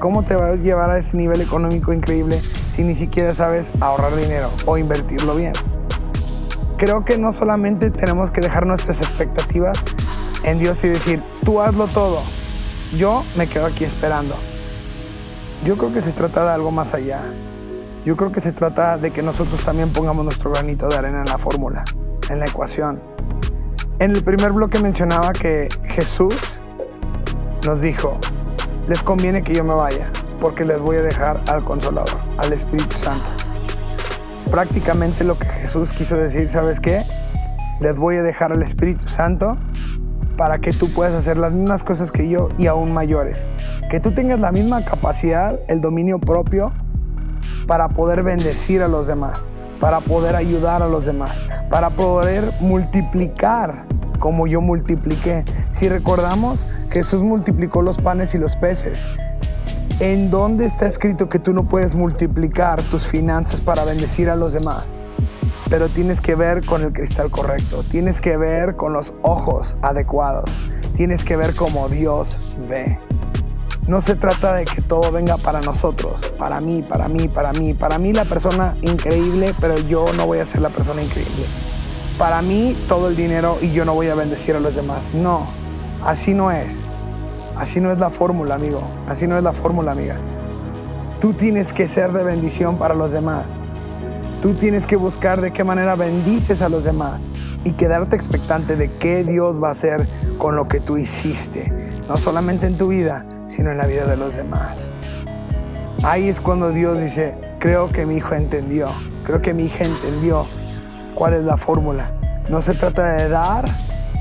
¿cómo 0.00 0.24
te 0.24 0.34
va 0.34 0.48
a 0.48 0.54
llevar 0.56 0.90
a 0.90 0.98
ese 0.98 1.16
nivel 1.16 1.40
económico 1.42 1.92
increíble 1.92 2.42
si 2.72 2.82
ni 2.82 2.96
siquiera 2.96 3.36
sabes 3.36 3.70
ahorrar 3.78 4.16
dinero 4.16 4.50
o 4.66 4.76
invertirlo 4.78 5.36
bien? 5.36 5.52
Creo 6.84 7.02
que 7.02 7.16
no 7.16 7.32
solamente 7.32 7.90
tenemos 7.90 8.30
que 8.30 8.42
dejar 8.42 8.66
nuestras 8.66 9.00
expectativas 9.00 9.78
en 10.42 10.58
Dios 10.58 10.84
y 10.84 10.88
decir, 10.88 11.22
tú 11.42 11.62
hazlo 11.62 11.86
todo, 11.86 12.20
yo 12.98 13.24
me 13.38 13.46
quedo 13.46 13.64
aquí 13.64 13.84
esperando. 13.84 14.34
Yo 15.64 15.78
creo 15.78 15.94
que 15.94 16.02
se 16.02 16.12
trata 16.12 16.44
de 16.44 16.50
algo 16.50 16.70
más 16.70 16.92
allá. 16.92 17.22
Yo 18.04 18.18
creo 18.18 18.32
que 18.32 18.42
se 18.42 18.52
trata 18.52 18.98
de 18.98 19.12
que 19.12 19.22
nosotros 19.22 19.64
también 19.64 19.94
pongamos 19.94 20.26
nuestro 20.26 20.50
granito 20.50 20.86
de 20.86 20.96
arena 20.96 21.20
en 21.20 21.24
la 21.24 21.38
fórmula, 21.38 21.84
en 22.28 22.38
la 22.38 22.44
ecuación. 22.44 23.00
En 23.98 24.10
el 24.10 24.22
primer 24.22 24.52
bloque 24.52 24.78
mencionaba 24.78 25.32
que 25.32 25.70
Jesús 25.88 26.36
nos 27.64 27.80
dijo, 27.80 28.18
les 28.88 29.02
conviene 29.02 29.42
que 29.42 29.54
yo 29.54 29.64
me 29.64 29.72
vaya, 29.72 30.10
porque 30.38 30.66
les 30.66 30.82
voy 30.82 30.96
a 30.96 31.02
dejar 31.02 31.40
al 31.46 31.64
Consolador, 31.64 32.18
al 32.36 32.52
Espíritu 32.52 32.94
Santo 32.94 33.30
prácticamente 34.54 35.24
lo 35.24 35.36
que 35.36 35.46
Jesús 35.46 35.90
quiso 35.90 36.16
decir, 36.16 36.48
¿sabes 36.48 36.78
qué? 36.78 37.02
Les 37.80 37.98
voy 37.98 38.18
a 38.18 38.22
dejar 38.22 38.52
al 38.52 38.62
Espíritu 38.62 39.08
Santo 39.08 39.56
para 40.36 40.60
que 40.60 40.72
tú 40.72 40.92
puedas 40.92 41.12
hacer 41.12 41.38
las 41.38 41.50
mismas 41.50 41.82
cosas 41.82 42.12
que 42.12 42.28
yo 42.28 42.50
y 42.56 42.68
aún 42.68 42.92
mayores. 42.92 43.48
Que 43.90 43.98
tú 43.98 44.12
tengas 44.12 44.38
la 44.38 44.52
misma 44.52 44.84
capacidad, 44.84 45.58
el 45.66 45.80
dominio 45.80 46.20
propio 46.20 46.70
para 47.66 47.88
poder 47.88 48.22
bendecir 48.22 48.80
a 48.82 48.86
los 48.86 49.08
demás, 49.08 49.48
para 49.80 49.98
poder 49.98 50.36
ayudar 50.36 50.84
a 50.84 50.86
los 50.86 51.04
demás, 51.04 51.50
para 51.68 51.90
poder 51.90 52.52
multiplicar 52.60 53.86
como 54.20 54.46
yo 54.46 54.60
multipliqué. 54.60 55.44
Si 55.70 55.88
recordamos, 55.88 56.64
Jesús 56.92 57.22
multiplicó 57.22 57.82
los 57.82 57.98
panes 57.98 58.36
y 58.36 58.38
los 58.38 58.54
peces. 58.54 59.00
¿En 60.00 60.28
dónde 60.28 60.66
está 60.66 60.88
escrito 60.88 61.28
que 61.28 61.38
tú 61.38 61.52
no 61.52 61.68
puedes 61.68 61.94
multiplicar 61.94 62.82
tus 62.82 63.06
finanzas 63.06 63.60
para 63.60 63.84
bendecir 63.84 64.28
a 64.28 64.34
los 64.34 64.52
demás? 64.52 64.88
Pero 65.70 65.88
tienes 65.88 66.20
que 66.20 66.34
ver 66.34 66.66
con 66.66 66.82
el 66.82 66.92
cristal 66.92 67.30
correcto, 67.30 67.84
tienes 67.88 68.20
que 68.20 68.36
ver 68.36 68.74
con 68.74 68.92
los 68.92 69.14
ojos 69.22 69.78
adecuados, 69.82 70.50
tienes 70.96 71.22
que 71.22 71.36
ver 71.36 71.54
como 71.54 71.88
Dios 71.88 72.56
ve. 72.68 72.98
no 73.86 74.00
se 74.00 74.16
trata 74.16 74.54
de 74.54 74.64
que 74.64 74.82
todo 74.82 75.12
venga 75.12 75.36
para 75.36 75.60
nosotros, 75.60 76.32
para 76.38 76.60
mí, 76.60 76.82
para 76.82 77.06
mí, 77.06 77.28
para 77.28 77.52
mí. 77.52 77.72
Para 77.72 77.98
mí 77.98 78.12
la 78.12 78.24
persona 78.24 78.74
increíble, 78.82 79.54
pero 79.60 79.76
yo 79.78 80.06
no 80.16 80.26
voy 80.26 80.40
a 80.40 80.46
ser 80.46 80.60
la 80.60 80.70
persona 80.70 81.04
increíble. 81.04 81.44
Para 82.18 82.42
mí 82.42 82.76
todo 82.88 83.08
el 83.08 83.14
dinero 83.14 83.58
y 83.62 83.70
yo 83.70 83.84
no 83.84 83.94
voy 83.94 84.08
a 84.08 84.16
bendecir 84.16 84.56
a 84.56 84.60
los 84.60 84.74
demás. 84.74 85.14
No, 85.14 85.46
así 86.04 86.34
no 86.34 86.50
es. 86.50 86.80
Así 87.56 87.80
no 87.80 87.92
es 87.92 87.98
la 87.98 88.10
fórmula, 88.10 88.54
amigo. 88.54 88.82
Así 89.08 89.26
no 89.26 89.36
es 89.36 89.42
la 89.42 89.52
fórmula, 89.52 89.92
amiga. 89.92 90.16
Tú 91.20 91.32
tienes 91.32 91.72
que 91.72 91.88
ser 91.88 92.12
de 92.12 92.22
bendición 92.22 92.76
para 92.76 92.94
los 92.94 93.12
demás. 93.12 93.44
Tú 94.42 94.54
tienes 94.54 94.86
que 94.86 94.96
buscar 94.96 95.40
de 95.40 95.52
qué 95.52 95.64
manera 95.64 95.94
bendices 95.94 96.60
a 96.60 96.68
los 96.68 96.84
demás 96.84 97.28
y 97.64 97.72
quedarte 97.72 98.14
expectante 98.14 98.76
de 98.76 98.90
qué 98.90 99.24
Dios 99.24 99.62
va 99.62 99.68
a 99.68 99.72
hacer 99.72 100.06
con 100.38 100.54
lo 100.56 100.68
que 100.68 100.80
tú 100.80 100.98
hiciste. 100.98 101.72
No 102.08 102.18
solamente 102.18 102.66
en 102.66 102.76
tu 102.76 102.88
vida, 102.88 103.24
sino 103.46 103.70
en 103.70 103.78
la 103.78 103.86
vida 103.86 104.04
de 104.04 104.16
los 104.16 104.36
demás. 104.36 104.90
Ahí 106.02 106.28
es 106.28 106.40
cuando 106.40 106.70
Dios 106.70 107.00
dice, 107.00 107.34
creo 107.58 107.88
que 107.88 108.04
mi 108.04 108.16
hijo 108.16 108.34
entendió, 108.34 108.88
creo 109.24 109.40
que 109.40 109.54
mi 109.54 109.64
hija 109.64 109.84
entendió 109.84 110.46
cuál 111.14 111.32
es 111.32 111.44
la 111.44 111.56
fórmula. 111.56 112.10
No 112.50 112.60
se 112.60 112.74
trata 112.74 113.14
de 113.14 113.30
dar 113.30 113.64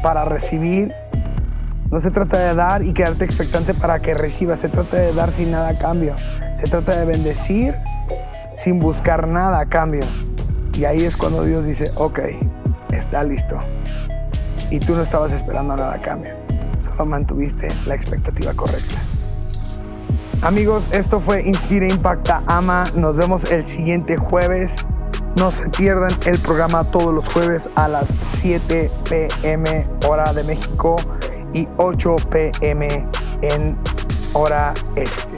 para 0.02 0.24
recibir, 0.24 0.94
no 1.94 2.00
se 2.00 2.10
trata 2.10 2.40
de 2.40 2.56
dar 2.56 2.82
y 2.82 2.92
quedarte 2.92 3.24
expectante 3.24 3.76
para 3.76 4.02
que 4.02 4.16
recibas, 4.16 4.58
se 4.58 4.68
trata 4.68 4.98
de 4.98 5.14
dar 5.14 5.32
sin 5.32 5.52
nada 5.52 5.70
a 5.70 5.78
cambio, 5.78 6.16
se 6.56 6.66
trata 6.66 6.98
de 6.98 7.06
bendecir 7.06 7.76
sin 8.52 8.80
buscar 8.80 9.28
nada 9.28 9.60
a 9.60 9.68
cambio. 9.68 10.02
Y 10.74 10.86
ahí 10.86 11.04
es 11.04 11.16
cuando 11.16 11.44
Dios 11.44 11.68
dice, 11.68 11.92
ok, 11.94 12.20
está 12.90 13.24
listo. 13.24 13.60
Y 14.72 14.80
tú 14.80 14.96
no 14.96 15.04
estabas 15.04 15.34
esperando 15.34 15.78
nada 15.78 15.94
a 15.94 16.02
cambio, 16.02 16.34
solo 16.80 17.06
mantuviste 17.06 17.68
la 17.86 17.94
expectativa 17.94 18.56
correcta. 18.56 18.98
Amigos, 20.42 20.84
esto 20.94 21.20
fue 21.20 21.44
Inspira, 21.44 21.88
Impacta, 21.88 22.42
Ama. 22.48 22.86
Nos 22.96 23.18
vemos 23.18 23.44
el 23.52 23.68
siguiente 23.68 24.18
jueves. 24.18 24.84
No 25.36 25.52
se 25.52 25.70
pierdan 25.70 26.12
el 26.26 26.40
programa 26.40 26.86
todos 26.86 27.14
los 27.14 27.32
jueves 27.32 27.70
a 27.76 27.88
las 27.88 28.18
7 28.22 28.90
pm 29.08 29.88
hora 30.08 30.34
de 30.34 30.44
México 30.44 30.96
y 31.54 31.68
8 31.78 32.16
pm 32.30 33.08
en 33.42 33.78
hora 34.34 34.74
este. 34.96 35.33